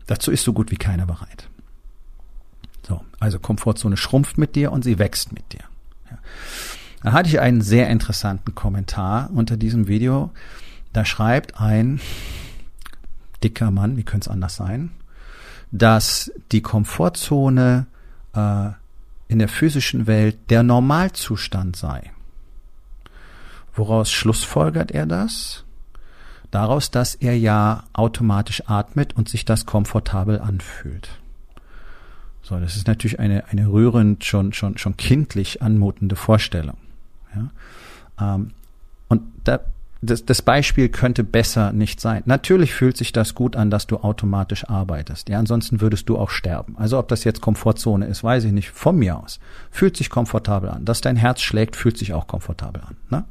Dazu 0.07 0.31
ist 0.31 0.45
so 0.45 0.53
gut 0.53 0.71
wie 0.71 0.77
keiner 0.77 1.07
bereit. 1.07 1.49
So, 2.87 3.03
also 3.19 3.39
Komfortzone 3.39 3.97
schrumpft 3.97 4.39
mit 4.39 4.57
dir 4.57 4.73
und 4.73 4.85
sie 4.85 4.99
wächst 4.99 5.33
mit 5.33 5.53
dir. 5.53 5.65
Ja. 6.11 6.19
Da 7.03 7.13
hatte 7.13 7.29
ich 7.29 7.41
einen 7.41 7.61
sehr 7.61 7.89
interessanten 7.89 8.55
Kommentar 8.55 9.31
unter 9.33 9.57
diesem 9.57 9.89
Video. 9.89 10.31
Da 10.93 11.05
schreibt 11.05 11.61
ein 11.61 12.01
dicker 13.43 13.71
Mann, 13.71 13.97
wie 13.97 14.05
könnte 14.05 14.29
es 14.29 14.33
anders 14.33 14.57
sein, 14.57 14.91
dass 15.71 16.33
die 16.53 16.63
Komfortzone 16.63 17.87
äh, 18.35 18.71
in 19.29 19.39
der 19.39 19.49
physischen 19.49 20.07
Welt 20.07 20.51
der 20.51 20.63
Normalzustand 20.63 21.77
sei. 21.77 22.13
Woraus 23.75 24.11
schlussfolgert 24.11 24.93
er 24.93 25.07
das? 25.07 25.65
Daraus, 26.51 26.91
dass 26.91 27.17
er 27.17 27.37
ja 27.37 27.85
automatisch 27.93 28.63
atmet 28.67 29.17
und 29.17 29.29
sich 29.29 29.45
das 29.45 29.67
komfortabel 29.67 30.41
anfühlt. 30.41 31.19
So, 32.45 32.61
das 32.61 32.77
ist 32.77 32.87
natürlich 32.87 33.19
eine, 33.19 33.49
eine 33.49 33.73
rührend, 33.73 34.23
schon, 34.25 34.53
schon, 34.53 34.77
schon 34.77 34.99
kindlich 34.99 35.63
anmutende 35.63 36.15
Vorstellung. 36.15 36.77
Ja? 37.35 38.35
Ähm, 38.35 38.51
und 39.09 39.23
da 39.45 39.61
das, 40.05 40.25
das 40.25 40.43
Beispiel 40.43 40.89
könnte 40.89 41.25
besser 41.25 41.73
nicht 41.73 42.01
sein. 42.01 42.23
Natürlich 42.27 42.75
fühlt 42.75 42.97
sich 42.97 43.13
das 43.13 43.35
gut 43.35 43.57
an, 43.57 43.71
dass 43.71 43.87
du 43.87 43.99
automatisch 43.99 44.69
arbeitest. 44.69 45.29
Ja, 45.29 45.39
ansonsten 45.39 45.81
würdest 45.81 46.09
du 46.09 46.19
auch 46.19 46.31
sterben. 46.31 46.77
Also 46.79 46.99
ob 46.99 47.09
das 47.09 47.25
jetzt 47.25 47.41
Komfortzone 47.41 48.07
ist, 48.07 48.23
weiß 48.23 48.45
ich 48.45 48.53
nicht. 48.53 48.71
Von 48.71 48.97
mir 48.97 49.19
aus 49.19 49.41
fühlt 49.71 49.97
sich 49.97 50.11
komfortabel 50.11 50.71
an. 50.71 50.85
Dass 50.85 51.01
dein 51.01 51.17
Herz 51.17 51.41
schlägt, 51.41 51.77
fühlt 51.77 51.99
sich 51.99 52.13
auch 52.13 52.27
komfortabel 52.27 52.83
an. 52.83 52.97
Ne? 53.11 53.25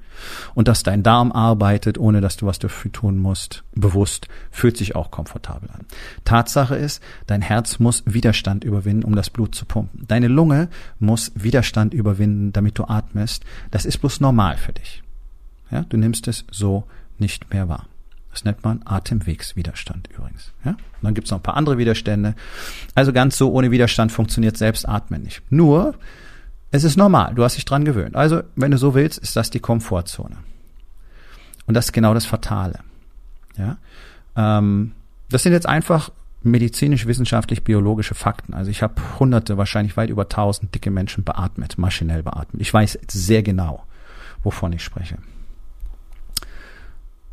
Und 0.53 0.67
dass 0.67 0.83
dein 0.83 1.03
Darm 1.03 1.31
arbeitet, 1.31 1.97
ohne 1.97 2.21
dass 2.21 2.37
du 2.37 2.45
was 2.45 2.59
dafür 2.59 2.91
tun 2.91 3.17
musst, 3.17 3.63
bewusst, 3.75 4.27
fühlt 4.51 4.77
sich 4.77 4.95
auch 4.95 5.11
komfortabel 5.11 5.69
an. 5.71 5.85
Tatsache 6.25 6.75
ist, 6.75 7.01
dein 7.27 7.41
Herz 7.41 7.79
muss 7.79 8.03
Widerstand 8.05 8.63
überwinden, 8.63 9.03
um 9.03 9.15
das 9.15 9.29
Blut 9.29 9.55
zu 9.55 9.65
pumpen. 9.65 10.05
Deine 10.07 10.27
Lunge 10.27 10.69
muss 10.99 11.31
Widerstand 11.35 11.93
überwinden, 11.93 12.53
damit 12.53 12.77
du 12.77 12.85
atmest. 12.85 13.43
Das 13.71 13.85
ist 13.85 13.99
bloß 13.99 14.19
normal 14.19 14.57
für 14.57 14.73
dich. 14.73 15.03
Ja, 15.73 15.81
du 15.89 15.97
nimmst 15.97 16.27
es 16.27 16.45
so 16.51 16.83
nicht 17.17 17.51
mehr 17.51 17.67
wahr. 17.67 17.87
Das 18.31 18.45
nennt 18.45 18.63
man 18.63 18.81
Atemwegswiderstand 18.85 20.09
übrigens. 20.15 20.51
Ja? 20.63 20.71
Und 20.71 20.77
dann 21.01 21.13
gibt 21.15 21.25
es 21.25 21.31
noch 21.31 21.39
ein 21.39 21.43
paar 21.43 21.57
andere 21.57 21.77
Widerstände. 21.77 22.35
Also 22.95 23.11
ganz 23.11 23.37
so 23.37 23.51
ohne 23.51 23.71
Widerstand 23.71 24.11
funktioniert 24.11 24.55
selbst 24.55 24.87
Atmen 24.87 25.23
nicht. 25.23 25.41
Nur, 25.51 25.95
es 26.71 26.83
ist 26.83 26.95
normal, 26.95 27.33
du 27.35 27.43
hast 27.43 27.57
dich 27.57 27.65
dran 27.65 27.85
gewöhnt. 27.85 28.15
Also, 28.15 28.41
wenn 28.55 28.71
du 28.71 28.77
so 28.77 28.93
willst, 28.95 29.19
ist 29.19 29.35
das 29.35 29.49
die 29.49 29.59
Komfortzone. 29.59 30.37
Und 31.65 31.73
das 31.73 31.85
ist 31.85 31.91
genau 31.91 32.13
das 32.13 32.25
Fatale. 32.25 32.79
Ja? 33.57 33.77
Ähm, 34.35 34.93
das 35.29 35.43
sind 35.43 35.53
jetzt 35.53 35.67
einfach 35.67 36.11
medizinisch, 36.43 37.07
wissenschaftlich, 37.07 37.63
biologische 37.63 38.15
Fakten. 38.15 38.53
Also 38.53 38.69
ich 38.69 38.83
habe 38.83 38.95
hunderte, 39.19 39.57
wahrscheinlich 39.57 39.97
weit 39.97 40.09
über 40.09 40.29
tausend 40.29 40.75
dicke 40.75 40.91
Menschen 40.91 41.23
beatmet, 41.23 41.77
maschinell 41.77 42.21
beatmet. 42.21 42.61
Ich 42.61 42.73
weiß 42.73 42.99
sehr 43.09 43.43
genau, 43.43 43.85
wovon 44.43 44.73
ich 44.73 44.83
spreche. 44.83 45.17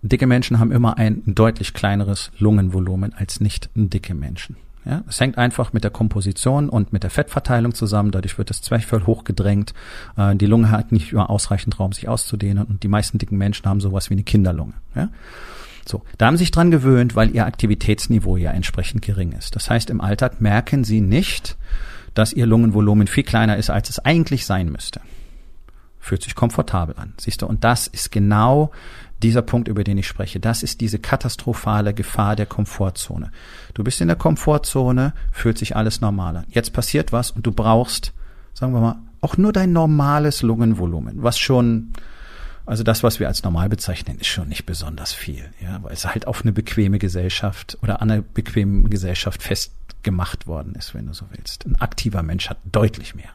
Dicke 0.03 0.27
Menschen 0.27 0.59
haben 0.59 0.73
immer 0.73 0.97
ein 0.99 1.23
deutlich 1.27 1.75
kleineres 1.75 2.31
Lungenvolumen 2.39 3.13
als 3.13 3.41
nicht 3.41 3.71
dicke 3.75 4.15
Menschen. 4.15 4.57
Ja, 4.85 5.05
es 5.07 5.21
hängt 5.21 5.37
einfach 5.37 5.75
mit 5.75 5.85
der 5.85 5.91
Komposition 5.91 6.71
und 6.71 6.93
mit 6.93 7.03
der 7.03 7.11
Fettverteilung 7.11 7.75
zusammen. 7.75 8.13
Dadurch 8.13 8.39
wird 8.39 8.49
das 8.49 8.63
Zwerchfell 8.63 9.05
hochgedrängt. 9.05 9.75
Äh, 10.17 10.37
die 10.37 10.47
Lunge 10.47 10.71
hat 10.71 10.91
nicht 10.91 11.13
immer 11.13 11.29
ausreichend 11.29 11.79
Raum, 11.79 11.93
sich 11.93 12.09
auszudehnen. 12.09 12.65
Und 12.65 12.83
die 12.83 12.89
meisten 12.89 13.19
dicken 13.19 13.37
Menschen 13.37 13.67
haben 13.67 13.81
sowas 13.81 14.09
wie 14.09 14.15
eine 14.15 14.23
Kinderlunge. 14.23 14.73
Ja? 14.95 15.11
So, 15.85 16.03
da 16.17 16.27
haben 16.27 16.37
sie 16.37 16.45
sich 16.45 16.51
dran 16.51 16.71
gewöhnt, 16.71 17.15
weil 17.15 17.35
ihr 17.35 17.45
Aktivitätsniveau 17.45 18.39
ja 18.39 18.53
entsprechend 18.53 19.03
gering 19.03 19.33
ist. 19.33 19.55
Das 19.55 19.69
heißt, 19.69 19.91
im 19.91 20.01
Alltag 20.01 20.41
merken 20.41 20.85
sie 20.85 21.03
nicht, 21.03 21.59
dass 22.15 22.33
ihr 22.33 22.47
Lungenvolumen 22.47 23.07
viel 23.07 23.25
kleiner 23.25 23.59
ist, 23.59 23.69
als 23.69 23.91
es 23.91 23.99
eigentlich 23.99 24.47
sein 24.47 24.71
müsste. 24.71 25.01
Fühlt 26.01 26.23
sich 26.23 26.35
komfortabel 26.35 26.97
an, 26.97 27.13
siehst 27.19 27.43
du. 27.43 27.47
Und 27.47 27.63
das 27.63 27.87
ist 27.87 28.11
genau 28.11 28.73
dieser 29.23 29.43
Punkt, 29.43 29.69
über 29.69 29.85
den 29.85 29.99
ich 29.99 30.07
spreche, 30.07 30.41
das 30.41 30.63
ist 30.63 30.81
diese 30.81 30.99
katastrophale 30.99 31.93
Gefahr 31.95 32.37
der 32.37 32.47
Komfortzone. 32.47 33.31
Du 33.75 33.85
bist 33.85 34.01
in 34.01 34.09
der 34.09 34.17
Komfortzone, 34.17 35.13
fühlt 35.31 35.59
sich 35.59 35.77
alles 35.77 36.01
normaler. 36.01 36.45
Jetzt 36.49 36.73
passiert 36.73 37.13
was 37.13 37.31
und 37.31 37.47
du 37.47 37.53
brauchst, 37.53 38.13
sagen 38.55 38.73
wir 38.73 38.81
mal, 38.81 38.97
auch 39.21 39.37
nur 39.37 39.53
dein 39.53 39.73
normales 39.73 40.43
Lungenvolumen, 40.43 41.23
was 41.23 41.39
schon, 41.39 41.93
also 42.65 42.83
das, 42.83 43.03
was 43.03 43.21
wir 43.21 43.29
als 43.29 43.43
normal 43.43 43.69
bezeichnen, 43.69 44.19
ist 44.19 44.29
schon 44.29 44.49
nicht 44.49 44.65
besonders 44.65 45.13
viel, 45.13 45.45
ja, 45.61 45.83
weil 45.83 45.93
es 45.93 46.07
halt 46.07 46.27
auf 46.27 46.43
eine 46.43 46.53
bequeme 46.53 46.99
Gesellschaft 46.99 47.77
oder 47.83 48.01
an 48.01 48.11
einer 48.11 48.23
bequemen 48.23 48.89
Gesellschaft 48.89 49.43
festgemacht 49.43 50.47
worden 50.47 50.75
ist, 50.75 50.95
wenn 50.95 51.07
du 51.07 51.13
so 51.13 51.27
willst. 51.31 51.67
Ein 51.67 51.77
aktiver 51.77 52.23
Mensch 52.23 52.49
hat 52.49 52.59
deutlich 52.65 53.15
mehr. 53.15 53.29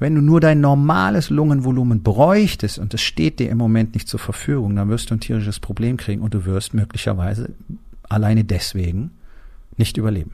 Wenn 0.00 0.14
du 0.14 0.22
nur 0.22 0.40
dein 0.40 0.60
normales 0.62 1.28
Lungenvolumen 1.28 2.02
bräuchtest 2.02 2.78
und 2.78 2.94
es 2.94 3.02
steht 3.02 3.38
dir 3.38 3.50
im 3.50 3.58
Moment 3.58 3.94
nicht 3.94 4.08
zur 4.08 4.18
Verfügung, 4.18 4.74
dann 4.74 4.88
wirst 4.88 5.10
du 5.10 5.14
ein 5.14 5.20
tierisches 5.20 5.60
Problem 5.60 5.98
kriegen 5.98 6.22
und 6.22 6.32
du 6.32 6.46
wirst 6.46 6.72
möglicherweise 6.72 7.50
alleine 8.08 8.42
deswegen 8.42 9.10
nicht 9.76 9.98
überleben. 9.98 10.32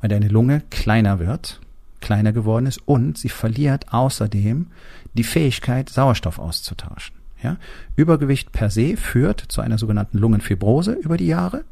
Weil 0.00 0.08
deine 0.08 0.28
Lunge 0.28 0.62
kleiner 0.70 1.18
wird, 1.18 1.60
kleiner 2.00 2.32
geworden 2.32 2.66
ist 2.66 2.80
und 2.86 3.18
sie 3.18 3.28
verliert 3.28 3.92
außerdem 3.92 4.68
die 5.12 5.24
Fähigkeit, 5.24 5.90
Sauerstoff 5.90 6.38
auszutauschen. 6.38 7.14
Ja? 7.42 7.58
Übergewicht 7.94 8.52
per 8.52 8.70
se 8.70 8.96
führt 8.96 9.40
zu 9.48 9.60
einer 9.60 9.76
sogenannten 9.76 10.16
Lungenfibrose 10.16 10.92
über 10.92 11.18
die 11.18 11.26
Jahre. 11.26 11.64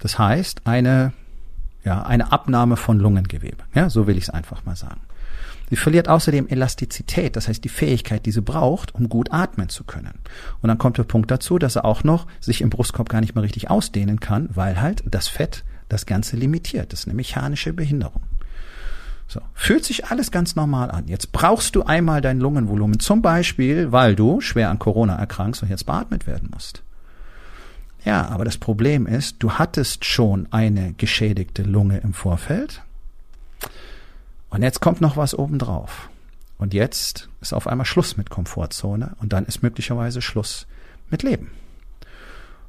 Das 0.00 0.16
heißt, 0.16 0.62
eine, 0.64 1.12
ja, 1.84 2.02
eine 2.02 2.32
Abnahme 2.32 2.76
von 2.76 2.98
Lungengewebe. 2.98 3.64
Ja, 3.74 3.90
so 3.90 4.06
will 4.06 4.16
ich 4.16 4.24
es 4.24 4.30
einfach 4.30 4.64
mal 4.64 4.76
sagen. 4.76 5.00
Sie 5.70 5.76
verliert 5.76 6.08
außerdem 6.08 6.48
Elastizität, 6.48 7.36
das 7.36 7.48
heißt 7.48 7.62
die 7.62 7.68
Fähigkeit, 7.68 8.24
die 8.24 8.32
sie 8.32 8.40
braucht, 8.40 8.94
um 8.94 9.08
gut 9.08 9.32
atmen 9.32 9.68
zu 9.68 9.84
können. 9.84 10.14
Und 10.62 10.68
dann 10.68 10.78
kommt 10.78 10.96
der 10.96 11.04
Punkt 11.04 11.30
dazu, 11.30 11.58
dass 11.58 11.76
er 11.76 11.84
auch 11.84 12.04
noch 12.04 12.26
sich 12.40 12.62
im 12.62 12.70
Brustkorb 12.70 13.08
gar 13.08 13.20
nicht 13.20 13.34
mehr 13.34 13.44
richtig 13.44 13.68
ausdehnen 13.68 14.18
kann, 14.18 14.48
weil 14.54 14.80
halt 14.80 15.02
das 15.06 15.28
Fett 15.28 15.64
das 15.88 16.06
Ganze 16.06 16.36
limitiert. 16.36 16.92
Das 16.92 17.00
ist 17.00 17.06
eine 17.06 17.14
mechanische 17.14 17.72
Behinderung. 17.72 18.22
So, 19.26 19.40
fühlt 19.52 19.84
sich 19.84 20.06
alles 20.06 20.30
ganz 20.30 20.56
normal 20.56 20.90
an. 20.90 21.06
Jetzt 21.06 21.32
brauchst 21.32 21.76
du 21.76 21.82
einmal 21.82 22.22
dein 22.22 22.40
Lungenvolumen, 22.40 22.98
zum 22.98 23.20
Beispiel, 23.20 23.92
weil 23.92 24.16
du 24.16 24.40
schwer 24.40 24.70
an 24.70 24.78
Corona 24.78 25.16
erkrankst 25.16 25.62
und 25.62 25.68
jetzt 25.68 25.84
beatmet 25.84 26.26
werden 26.26 26.48
musst. 26.50 26.82
Ja, 28.08 28.26
aber 28.28 28.46
das 28.46 28.56
Problem 28.56 29.06
ist, 29.06 29.36
du 29.40 29.52
hattest 29.52 30.06
schon 30.06 30.48
eine 30.50 30.94
geschädigte 30.94 31.62
Lunge 31.62 31.98
im 31.98 32.14
Vorfeld 32.14 32.80
und 34.48 34.62
jetzt 34.62 34.80
kommt 34.80 35.02
noch 35.02 35.18
was 35.18 35.38
obendrauf. 35.38 36.08
Und 36.56 36.72
jetzt 36.72 37.28
ist 37.42 37.52
auf 37.52 37.66
einmal 37.66 37.84
Schluss 37.84 38.16
mit 38.16 38.30
Komfortzone 38.30 39.14
und 39.20 39.34
dann 39.34 39.44
ist 39.44 39.62
möglicherweise 39.62 40.22
Schluss 40.22 40.66
mit 41.10 41.22
Leben. 41.22 41.50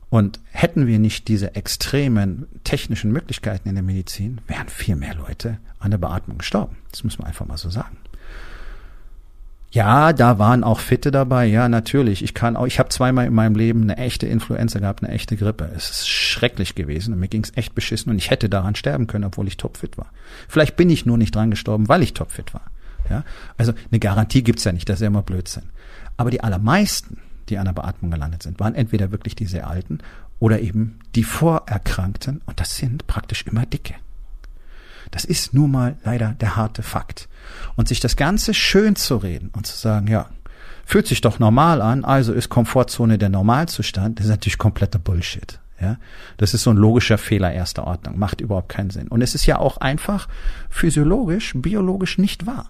Und 0.10 0.42
hätten 0.52 0.88
wir 0.88 1.00
nicht 1.00 1.30
diese 1.30 1.56
extremen 1.56 2.48
technischen 2.66 3.14
Möglichkeiten 3.14 3.70
in 3.70 3.76
der 3.76 3.84
Medizin, 3.86 4.42
wären 4.46 4.68
viel 4.68 4.98
mehr 4.98 5.16
Leute 5.16 5.58
an 5.80 5.92
der 5.92 6.00
Beatmung 6.00 6.40
gestorben. 6.40 6.76
Das 6.92 7.06
muss 7.06 7.18
man 7.18 7.28
einfach 7.28 7.46
mal 7.46 7.58
so 7.58 7.70
sagen. 7.70 7.96
Ja, 9.72 10.14
da 10.14 10.40
waren 10.40 10.64
auch 10.64 10.80
Fitte 10.80 11.12
dabei. 11.12 11.46
Ja, 11.46 11.70
natürlich. 11.70 12.24
Ich 12.24 12.34
kann 12.34 12.56
auch, 12.56 12.66
ich 12.66 12.80
habe 12.80 12.90
zweimal 12.90 13.28
in 13.28 13.34
meinem 13.34 13.56
Leben 13.56 13.84
eine 13.84 13.98
echte 13.98 14.26
Influenza 14.26 14.80
gehabt, 14.80 15.04
eine 15.04 15.14
echte 15.14 15.38
Grippe. 15.38 15.70
Es 15.76 15.92
ist 15.92 16.10
schrecklich 16.10 16.74
gewesen 16.74 17.14
und 17.14 17.20
mir 17.20 17.28
ging's 17.28 17.52
echt 17.56 17.76
beschissen 17.76 18.12
und 18.12 18.18
ich 18.18 18.32
hätte 18.32 18.50
daran 18.50 18.74
sterben 18.74 19.06
können, 19.06 19.26
obwohl 19.26 19.48
ich 19.48 19.58
topfit 19.58 19.98
war. 19.98 20.08
Vielleicht 20.48 20.76
bin 20.76 20.90
ich 20.90 21.06
nur 21.06 21.18
nicht 21.18 21.36
dran 21.36 21.52
gestorben, 21.52 21.88
weil 21.88 22.02
ich 22.02 22.14
topfit 22.14 22.54
war. 22.54 22.64
Ja, 23.10 23.24
also 23.58 23.74
eine 23.92 24.00
Garantie 24.00 24.44
gibt's 24.44 24.64
ja 24.64 24.72
nicht, 24.72 24.90
das 24.90 24.96
ist 24.96 25.02
ja 25.02 25.08
immer 25.08 25.24
Blödsinn. 25.24 25.70
Aber 26.18 26.32
die 26.32 26.44
allermeisten, 26.44 27.18
die 27.50 27.58
an 27.58 27.66
der 27.66 27.74
Beatmung 27.74 28.12
gelandet 28.12 28.44
sind, 28.44 28.60
waren 28.60 28.76
entweder 28.76 29.12
wirklich 29.12 29.36
die 29.36 29.46
sehr 29.46 29.68
alten 29.68 30.00
oder 30.40 30.60
eben 30.60 31.00
die 31.16 31.24
Vorerkrankten 31.24 32.42
und 32.46 32.60
das 32.60 32.78
sind 32.78 33.08
praktisch 33.08 33.44
immer 33.44 33.66
Dicke. 33.66 33.96
Das 35.12 35.26
ist 35.26 35.54
nun 35.54 35.72
mal 35.72 35.98
leider 36.04 36.34
der 36.34 36.56
harte 36.56 36.84
Fakt. 36.84 37.28
Und 37.76 37.88
sich 37.88 38.00
das 38.00 38.16
Ganze 38.16 38.54
schön 38.54 38.96
zu 38.96 39.18
reden 39.18 39.50
und 39.56 39.68
zu 39.68 39.78
sagen, 39.78 40.08
ja, 40.08 40.28
fühlt 40.86 41.08
sich 41.08 41.22
doch 41.22 41.40
normal 41.40 41.82
an, 41.82 42.04
also 42.04 42.34
ist 42.34 42.50
Komfortzone 42.50 43.18
der 43.18 43.30
Normalzustand, 43.30 44.20
das 44.20 44.26
ist 44.26 44.32
natürlich 44.32 44.58
kompletter 44.58 45.00
Bullshit. 45.00 45.60
Ja, 45.82 45.98
das 46.36 46.54
ist 46.54 46.64
so 46.64 46.72
ein 46.72 46.78
logischer 46.78 47.18
Fehler 47.18 47.54
erster 47.54 47.86
Ordnung, 47.86 48.20
macht 48.20 48.42
überhaupt 48.42 48.68
keinen 48.68 48.90
Sinn. 48.90 49.08
Und 49.08 49.22
es 49.22 49.34
ist 49.34 49.46
ja 49.46 49.60
auch 49.60 49.78
einfach 49.78 50.28
physiologisch, 50.70 51.54
biologisch 51.56 52.18
nicht 52.18 52.46
wahr. 52.46 52.70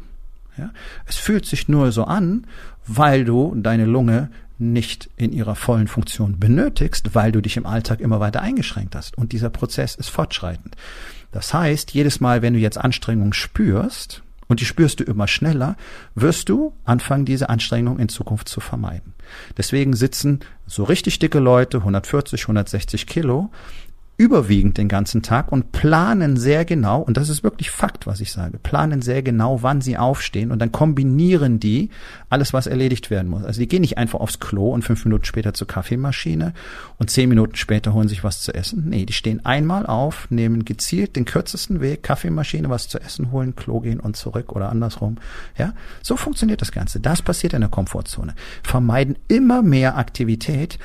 Ja, 0.58 0.70
es 1.06 1.15
fühlt 1.15 1.46
sich 1.46 1.68
nur 1.68 1.92
so 1.92 2.04
an, 2.04 2.46
weil 2.86 3.26
du 3.26 3.56
deine 3.56 3.86
Lunge 3.86 4.30
nicht 4.60 5.10
in 5.15 5.32
ihrer 5.32 5.56
vollen 5.56 5.88
Funktion 5.88 6.38
benötigst, 6.39 7.15
weil 7.15 7.32
du 7.32 7.42
dich 7.42 7.58
im 7.58 7.65
Alltag 7.65 8.02
immer 8.02 8.20
weiter 8.20 8.42
eingeschränkt 8.42 8.96
hast. 8.96 9.18
Und 9.18 9.32
dieser 9.32 9.50
Prozess 9.50 9.96
ist 9.96 10.10
fortschreitend. 10.10 10.76
Das 11.32 11.54
heißt, 11.54 11.92
jedes 11.92 12.20
Mal, 12.20 12.42
wenn 12.42 12.54
du 12.54 12.60
jetzt 12.60 12.78
Anstrengung 12.78 13.34
spürst, 13.34 14.22
und 14.49 14.59
die 14.59 14.65
spürst 14.65 14.99
du 14.99 15.05
immer 15.05 15.27
schneller, 15.27 15.77
wirst 16.15 16.49
du 16.49 16.73
anfangen, 16.83 17.23
diese 17.23 17.49
Anstrengung 17.49 17.99
in 17.99 18.09
Zukunft 18.09 18.49
zu 18.49 18.59
vermeiden. 18.59 19.13
Deswegen 19.57 19.93
sitzen 19.95 20.39
so 20.65 20.83
richtig 20.83 21.19
dicke 21.19 21.39
Leute, 21.39 21.77
140, 21.77 22.41
160 22.41 23.07
Kilo, 23.07 23.51
überwiegend 24.19 24.77
den 24.77 24.89
ganzen 24.89 25.21
Tag 25.21 25.49
und 25.49 25.71
planen 25.71 26.36
sehr 26.36 26.65
genau, 26.65 26.99
und 26.99 27.15
das 27.15 27.29
ist 27.29 27.41
wirklich 27.41 27.71
Fakt, 27.71 28.05
was 28.05 28.19
ich 28.19 28.34
sage, 28.34 28.60
planen 28.60 29.01
sehr 29.01 29.23
genau, 29.23 29.63
wann 29.63 29.79
sie 29.79 29.97
aufstehen 29.97 30.51
und 30.51 30.60
dann 30.60 30.73
kombinieren 30.73 31.62
die 31.62 31.89
alles, 32.27 32.51
was 32.51 32.67
erledigt 32.67 33.10
werden 33.10 33.29
muss. 33.29 33.45
Also 33.45 33.62
die 33.62 33.69
gehen 33.69 33.79
nicht 33.79 33.97
einfach 33.97 34.19
aufs 34.19 34.41
Klo 34.41 34.73
und 34.73 34.84
fünf 34.84 35.05
Minuten 35.05 35.23
später 35.23 35.53
zur 35.53 35.67
Kaffeemaschine 35.67 36.53
und 36.97 37.10
zehn 37.10 37.29
Minuten 37.29 37.55
später 37.55 37.93
holen 37.93 38.10
sich 38.10 38.25
was 38.25 38.41
zu 38.41 38.53
essen. 38.53 38.89
Nee, 38.89 39.05
die 39.05 39.13
stehen 39.13 39.45
einmal 39.45 39.86
auf, 39.86 40.29
nehmen 40.29 40.65
gezielt 40.65 41.15
den 41.15 41.23
kürzesten 41.23 41.79
Weg, 41.79 42.03
Kaffeemaschine, 42.03 42.69
was 42.69 42.89
zu 42.89 42.99
essen 42.99 43.32
holen, 43.32 43.55
Klo 43.55 43.79
gehen 43.79 44.01
und 44.01 44.17
zurück 44.17 44.51
oder 44.51 44.67
andersrum. 44.67 45.15
Ja, 45.58 45.73
so 46.03 46.17
funktioniert 46.17 46.62
das 46.62 46.73
Ganze. 46.73 46.99
Das 46.99 47.21
passiert 47.21 47.53
in 47.53 47.62
der 47.62 47.69
Komfortzone. 47.69 48.36
Vermeiden 48.63 49.15
immer 49.29 49.62
mehr 49.62 49.95
Aktivität, 49.97 50.77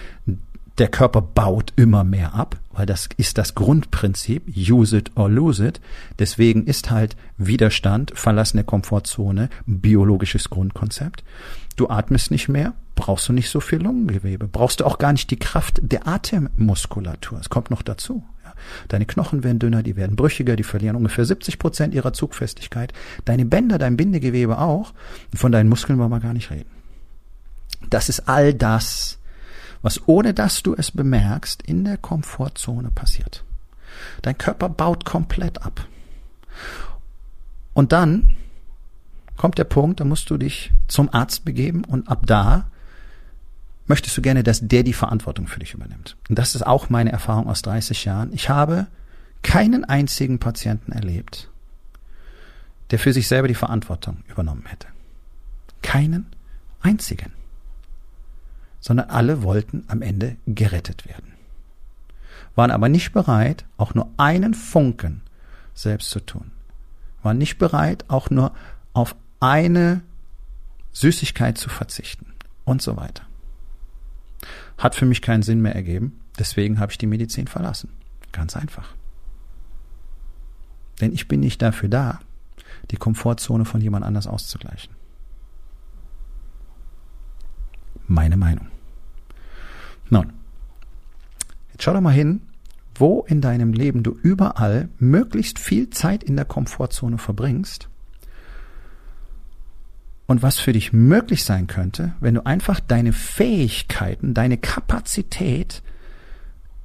der 0.79 0.89
Körper 0.89 1.21
baut 1.21 1.73
immer 1.77 2.05
mehr 2.05 2.35
ab, 2.35 2.57
weil 2.77 2.87
das 2.87 3.09
ist 3.17 3.39
das 3.39 3.55
Grundprinzip, 3.55 4.45
use 4.57 4.97
it 4.97 5.13
or 5.17 5.29
lose 5.29 5.67
it. 5.67 5.81
Deswegen 6.19 6.67
ist 6.67 6.91
halt 6.91 7.17
Widerstand, 7.39 8.13
Verlassen 8.15 8.59
der 8.59 8.65
Komfortzone, 8.65 9.49
biologisches 9.67 10.51
Grundkonzept. 10.51 11.25
Du 11.77 11.89
atmest 11.89 12.31
nicht 12.31 12.49
mehr, 12.49 12.75
brauchst 12.95 13.29
du 13.29 13.33
nicht 13.33 13.51
so 13.51 13.61
viel 13.61 13.83
Lungengewebe, 13.83 14.47
brauchst 14.47 14.81
du 14.81 14.85
auch 14.85 14.99
gar 14.99 15.13
nicht 15.13 15.31
die 15.31 15.39
Kraft 15.39 15.81
der 15.83 16.07
Atemmuskulatur. 16.07 17.41
Es 17.41 17.51
kommt 17.51 17.71
noch 17.71 17.83
dazu. 17.83 18.25
Deine 18.89 19.05
Knochen 19.05 19.43
werden 19.43 19.59
dünner, 19.59 19.83
die 19.83 19.97
werden 19.97 20.17
brüchiger, 20.17 20.57
die 20.57 20.63
verlieren 20.63 20.97
ungefähr 20.97 21.25
70 21.25 21.59
Prozent 21.59 21.95
ihrer 21.95 22.13
Zugfestigkeit. 22.13 22.93
Deine 23.25 23.45
Bänder, 23.45 23.79
dein 23.79 23.97
Bindegewebe 23.97 24.59
auch. 24.59 24.93
Von 25.35 25.53
deinen 25.53 25.69
Muskeln 25.69 25.99
wollen 25.99 26.11
wir 26.11 26.21
gar 26.21 26.35
nicht 26.35 26.51
reden. 26.51 26.71
Das 27.91 28.09
ist 28.09 28.29
all 28.29 28.55
das, 28.55 29.19
was 29.85 30.09
ohne 30.09 30.33
dass 30.33 30.63
du 30.63 30.75
es 30.75 30.91
bemerkst, 30.91 31.63
in 31.63 31.85
der 31.85 31.99
Komfortzone 31.99 32.91
passiert. 32.91 33.45
Dein 34.23 34.39
Körper 34.39 34.71
baut 34.71 35.05
komplett 35.05 35.63
ab. 35.63 35.87
Und 37.75 37.93
dann 37.93 38.35
kommt 39.37 39.59
der 39.59 39.65
Punkt, 39.65 40.01
da 40.01 40.05
musst 40.05 40.31
du 40.31 40.39
dich 40.39 40.73
zum 40.89 41.13
Arzt 41.13 41.45
begeben 41.45 41.85
und 41.85 42.09
ab 42.09 42.23
da 42.27 42.71
möchtest 43.87 44.17
du 44.17 44.23
gerne, 44.23 44.43
dass 44.43 44.67
der 44.67 44.85
die 44.85 44.95
Verantwortung 44.95 45.49
für 45.49 45.61
dich 45.61 45.75
übernimmt. 45.75 46.17
Und 46.31 46.39
das 46.39 46.55
ist 46.55 46.67
auch 46.67 46.89
meine 46.89 47.13
Erfahrung 47.13 47.47
aus 47.47 47.61
30 47.61 48.07
Jahren. 48.07 48.33
Ich 48.33 48.49
habe 48.49 48.87
keinen 49.43 49.85
einzigen 49.85 50.39
Patienten 50.39 50.93
erlebt, 50.93 51.51
der 52.91 52.99
für 52.99 53.13
sich 53.13 53.29
selber 53.29 53.49
die 53.49 53.55
Verantwortung 53.55 54.25
übernommen 54.29 54.65
hätte. 54.65 54.87
Keinen 55.83 56.25
einzigen 56.81 57.33
sondern 58.85 59.09
alle 59.09 59.43
wollten 59.43 59.85
am 59.89 60.03
Ende 60.03 60.37
gerettet 60.47 61.07
werden. 61.07 61.33
Waren 62.55 62.71
aber 62.71 62.91
nicht 62.91 63.13
bereit, 63.13 63.65
auch 63.79 63.95
nur 63.95 64.11
einen 64.19 64.53
Funken 64.53 65.23
selbst 65.73 66.11
zu 66.11 66.21
tun. 66.21 66.51
Waren 67.23 67.39
nicht 67.39 67.57
bereit, 67.57 68.05
auch 68.09 68.29
nur 68.29 68.53
auf 68.93 69.17
eine 69.41 70.03
Süßigkeit 70.93 71.57
zu 71.57 71.71
verzichten 71.71 72.35
und 72.67 72.83
so 72.83 72.99
weiter. 72.99 73.23
Hat 74.77 74.95
für 74.95 75.07
mich 75.07 75.23
keinen 75.23 75.43
Sinn 75.43 75.63
mehr 75.63 75.75
ergeben, 75.75 76.21
deswegen 76.39 76.79
habe 76.79 76.93
ich 76.93 76.99
die 76.99 77.07
Medizin 77.07 77.47
verlassen. 77.47 77.89
Ganz 78.33 78.55
einfach. 78.55 78.95
Denn 81.01 81.15
ich 81.15 81.27
bin 81.27 81.41
nicht 81.41 81.63
dafür 81.63 81.89
da, 81.89 82.21
die 82.91 82.99
Komfortzone 82.99 83.65
von 83.65 83.81
jemand 83.81 84.05
anders 84.05 84.27
auszugleichen. 84.27 84.95
Meine 88.07 88.37
Meinung. 88.37 88.74
Nun, 90.11 90.33
jetzt 91.73 91.83
schau 91.83 91.93
doch 91.93 92.01
mal 92.01 92.11
hin, 92.11 92.43
wo 92.95 93.25
in 93.27 93.41
deinem 93.41 93.73
Leben 93.73 94.03
du 94.03 94.13
überall 94.23 94.89
möglichst 94.99 95.59
viel 95.59 95.91
Zeit 95.91 96.23
in 96.23 96.37
der 96.37 96.45
Komfortzone 96.45 97.19
verbringst 97.19 97.89
und 100.27 100.43
was 100.43 100.59
für 100.59 100.73
dich 100.73 100.93
möglich 100.93 101.45
sein 101.45 101.67
könnte, 101.67 102.15
wenn 102.21 102.35
du 102.35 102.47
einfach 102.47 102.81
deine 102.81 103.13
Fähigkeiten, 103.13 104.35
deine 104.35 104.57
Kapazität 104.59 105.83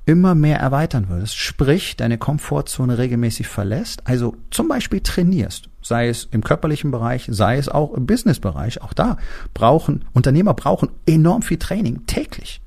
immer 0.05 0.33
mehr 0.33 0.59
erweitern 0.59 1.07
würdest, 1.07 1.37
sprich 1.37 1.95
deine 1.95 2.17
Komfortzone 2.17 2.97
regelmäßig 2.97 3.47
verlässt, 3.47 4.07
also 4.07 4.35
zum 4.49 4.67
Beispiel 4.67 5.01
trainierst, 5.01 5.69
sei 5.83 6.09
es 6.09 6.27
im 6.31 6.43
körperlichen 6.43 6.89
Bereich, 6.89 7.27
sei 7.29 7.57
es 7.57 7.69
auch 7.69 7.93
im 7.93 8.07
Businessbereich, 8.07 8.81
auch 8.81 8.93
da 8.93 9.17
brauchen 9.53 10.05
Unternehmer 10.13 10.55
brauchen 10.55 10.89
enorm 11.05 11.43
viel 11.43 11.59
Training 11.59 12.07
täglich. 12.07 12.61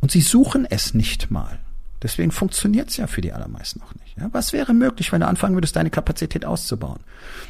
Und 0.00 0.10
sie 0.10 0.20
suchen 0.20 0.66
es 0.68 0.94
nicht 0.94 1.30
mal. 1.30 1.58
Deswegen 2.02 2.30
funktioniert 2.30 2.90
es 2.90 2.98
ja 2.98 3.06
für 3.06 3.20
die 3.20 3.32
allermeisten 3.32 3.80
noch 3.80 3.94
nicht. 3.94 4.16
Ja, 4.18 4.28
was 4.32 4.52
wäre 4.52 4.74
möglich, 4.74 5.12
wenn 5.12 5.20
du 5.20 5.26
anfangen 5.26 5.56
würdest, 5.56 5.76
deine 5.76 5.90
Kapazität 5.90 6.44
auszubauen? 6.44 7.00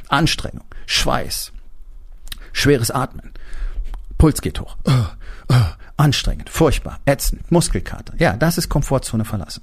Anstrengung, 0.09 0.65
Schweiß, 0.87 1.53
schweres 2.53 2.91
Atmen, 2.91 3.33
Puls 4.19 4.41
geht 4.41 4.61
hoch, 4.61 4.77
uh, 4.87 5.53
uh, 5.53 5.65
anstrengend, 5.97 6.49
furchtbar, 6.49 7.01
ätzend, 7.05 7.51
Muskelkater. 7.51 8.15
Ja, 8.19 8.37
das 8.37 8.57
ist 8.57 8.69
Komfortzone 8.69 9.25
verlassen. 9.25 9.63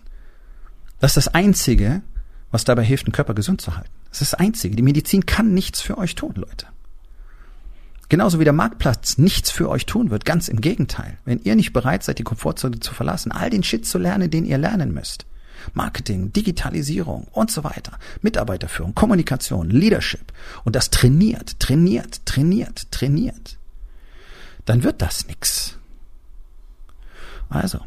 Das 1.00 1.12
ist 1.12 1.28
das 1.28 1.34
Einzige, 1.34 2.02
was 2.52 2.64
dabei 2.66 2.84
hilft, 2.84 3.08
den 3.08 3.14
Körper 3.14 3.34
gesund 3.34 3.62
zu 3.62 3.76
halten. 3.76 3.90
Das 4.10 4.22
ist 4.22 4.34
das 4.34 4.40
Einzige. 4.40 4.76
Die 4.76 4.84
Medizin 4.84 5.26
kann 5.26 5.54
nichts 5.54 5.82
für 5.82 5.98
euch 5.98 6.16
tun, 6.16 6.34
Leute. 6.36 6.68
Genauso 8.14 8.40
wie 8.40 8.44
der 8.44 8.54
Marktplatz 8.54 9.18
nichts 9.18 9.50
für 9.50 9.68
euch 9.70 9.88
tun 9.88 10.12
wird. 10.12 10.24
Ganz 10.24 10.48
im 10.48 10.62
Gegenteil. 10.62 11.18
Wenn 11.26 11.40
ihr 11.40 11.56
nicht 11.56 11.74
bereit 11.74 12.04
seid, 12.04 12.20
die 12.20 12.24
Komfortzone 12.24 12.80
zu 12.80 12.94
verlassen, 12.94 13.32
all 13.32 13.50
den 13.50 13.64
Shit 13.64 13.88
zu 13.88 13.98
lernen, 13.98 14.30
den 14.30 14.46
ihr 14.46 14.60
lernen 14.60 14.94
müsst. 14.94 15.26
Marketing, 15.74 16.32
Digitalisierung 16.32 17.24
und 17.32 17.50
so 17.50 17.64
weiter. 17.64 17.98
Mitarbeiterführung, 18.22 18.94
Kommunikation, 18.94 19.72
Leadership. 19.72 20.32
Und 20.64 20.76
das 20.76 20.92
trainiert, 20.92 21.60
trainiert, 21.60 22.24
trainiert, 22.28 22.92
trainiert. 22.92 23.58
Dann 24.66 24.84
wird 24.84 25.02
das 25.02 25.26
nix. 25.26 25.80
Also, 27.50 27.80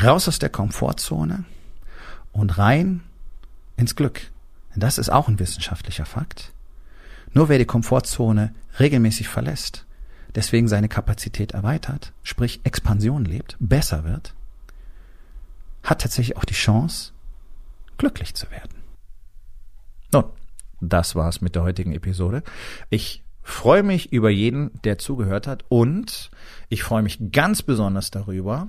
raus 0.00 0.28
aus 0.28 0.38
der 0.38 0.50
Komfortzone 0.50 1.42
und 2.30 2.56
rein 2.56 3.00
ins 3.76 3.96
Glück. 3.96 4.30
Das 4.76 4.96
ist 4.96 5.10
auch 5.10 5.26
ein 5.26 5.40
wissenschaftlicher 5.40 6.06
Fakt. 6.06 6.52
Nur 7.32 7.48
wer 7.48 7.58
die 7.58 7.64
Komfortzone 7.64 8.54
regelmäßig 8.78 9.28
verlässt, 9.28 9.86
deswegen 10.34 10.68
seine 10.68 10.88
Kapazität 10.88 11.52
erweitert, 11.52 12.12
sprich 12.22 12.60
Expansion 12.64 13.24
lebt, 13.24 13.56
besser 13.60 14.04
wird, 14.04 14.34
hat 15.82 16.00
tatsächlich 16.00 16.36
auch 16.36 16.44
die 16.44 16.54
Chance, 16.54 17.12
glücklich 17.98 18.34
zu 18.34 18.50
werden. 18.50 18.82
Nun, 20.12 20.24
das 20.80 21.14
war's 21.14 21.40
mit 21.40 21.54
der 21.54 21.62
heutigen 21.62 21.92
Episode. 21.92 22.42
Ich 22.88 23.22
freue 23.42 23.82
mich 23.82 24.12
über 24.12 24.30
jeden, 24.30 24.70
der 24.82 24.98
zugehört 24.98 25.46
hat 25.46 25.64
und 25.68 26.30
ich 26.68 26.82
freue 26.82 27.02
mich 27.02 27.32
ganz 27.32 27.62
besonders 27.62 28.10
darüber, 28.10 28.68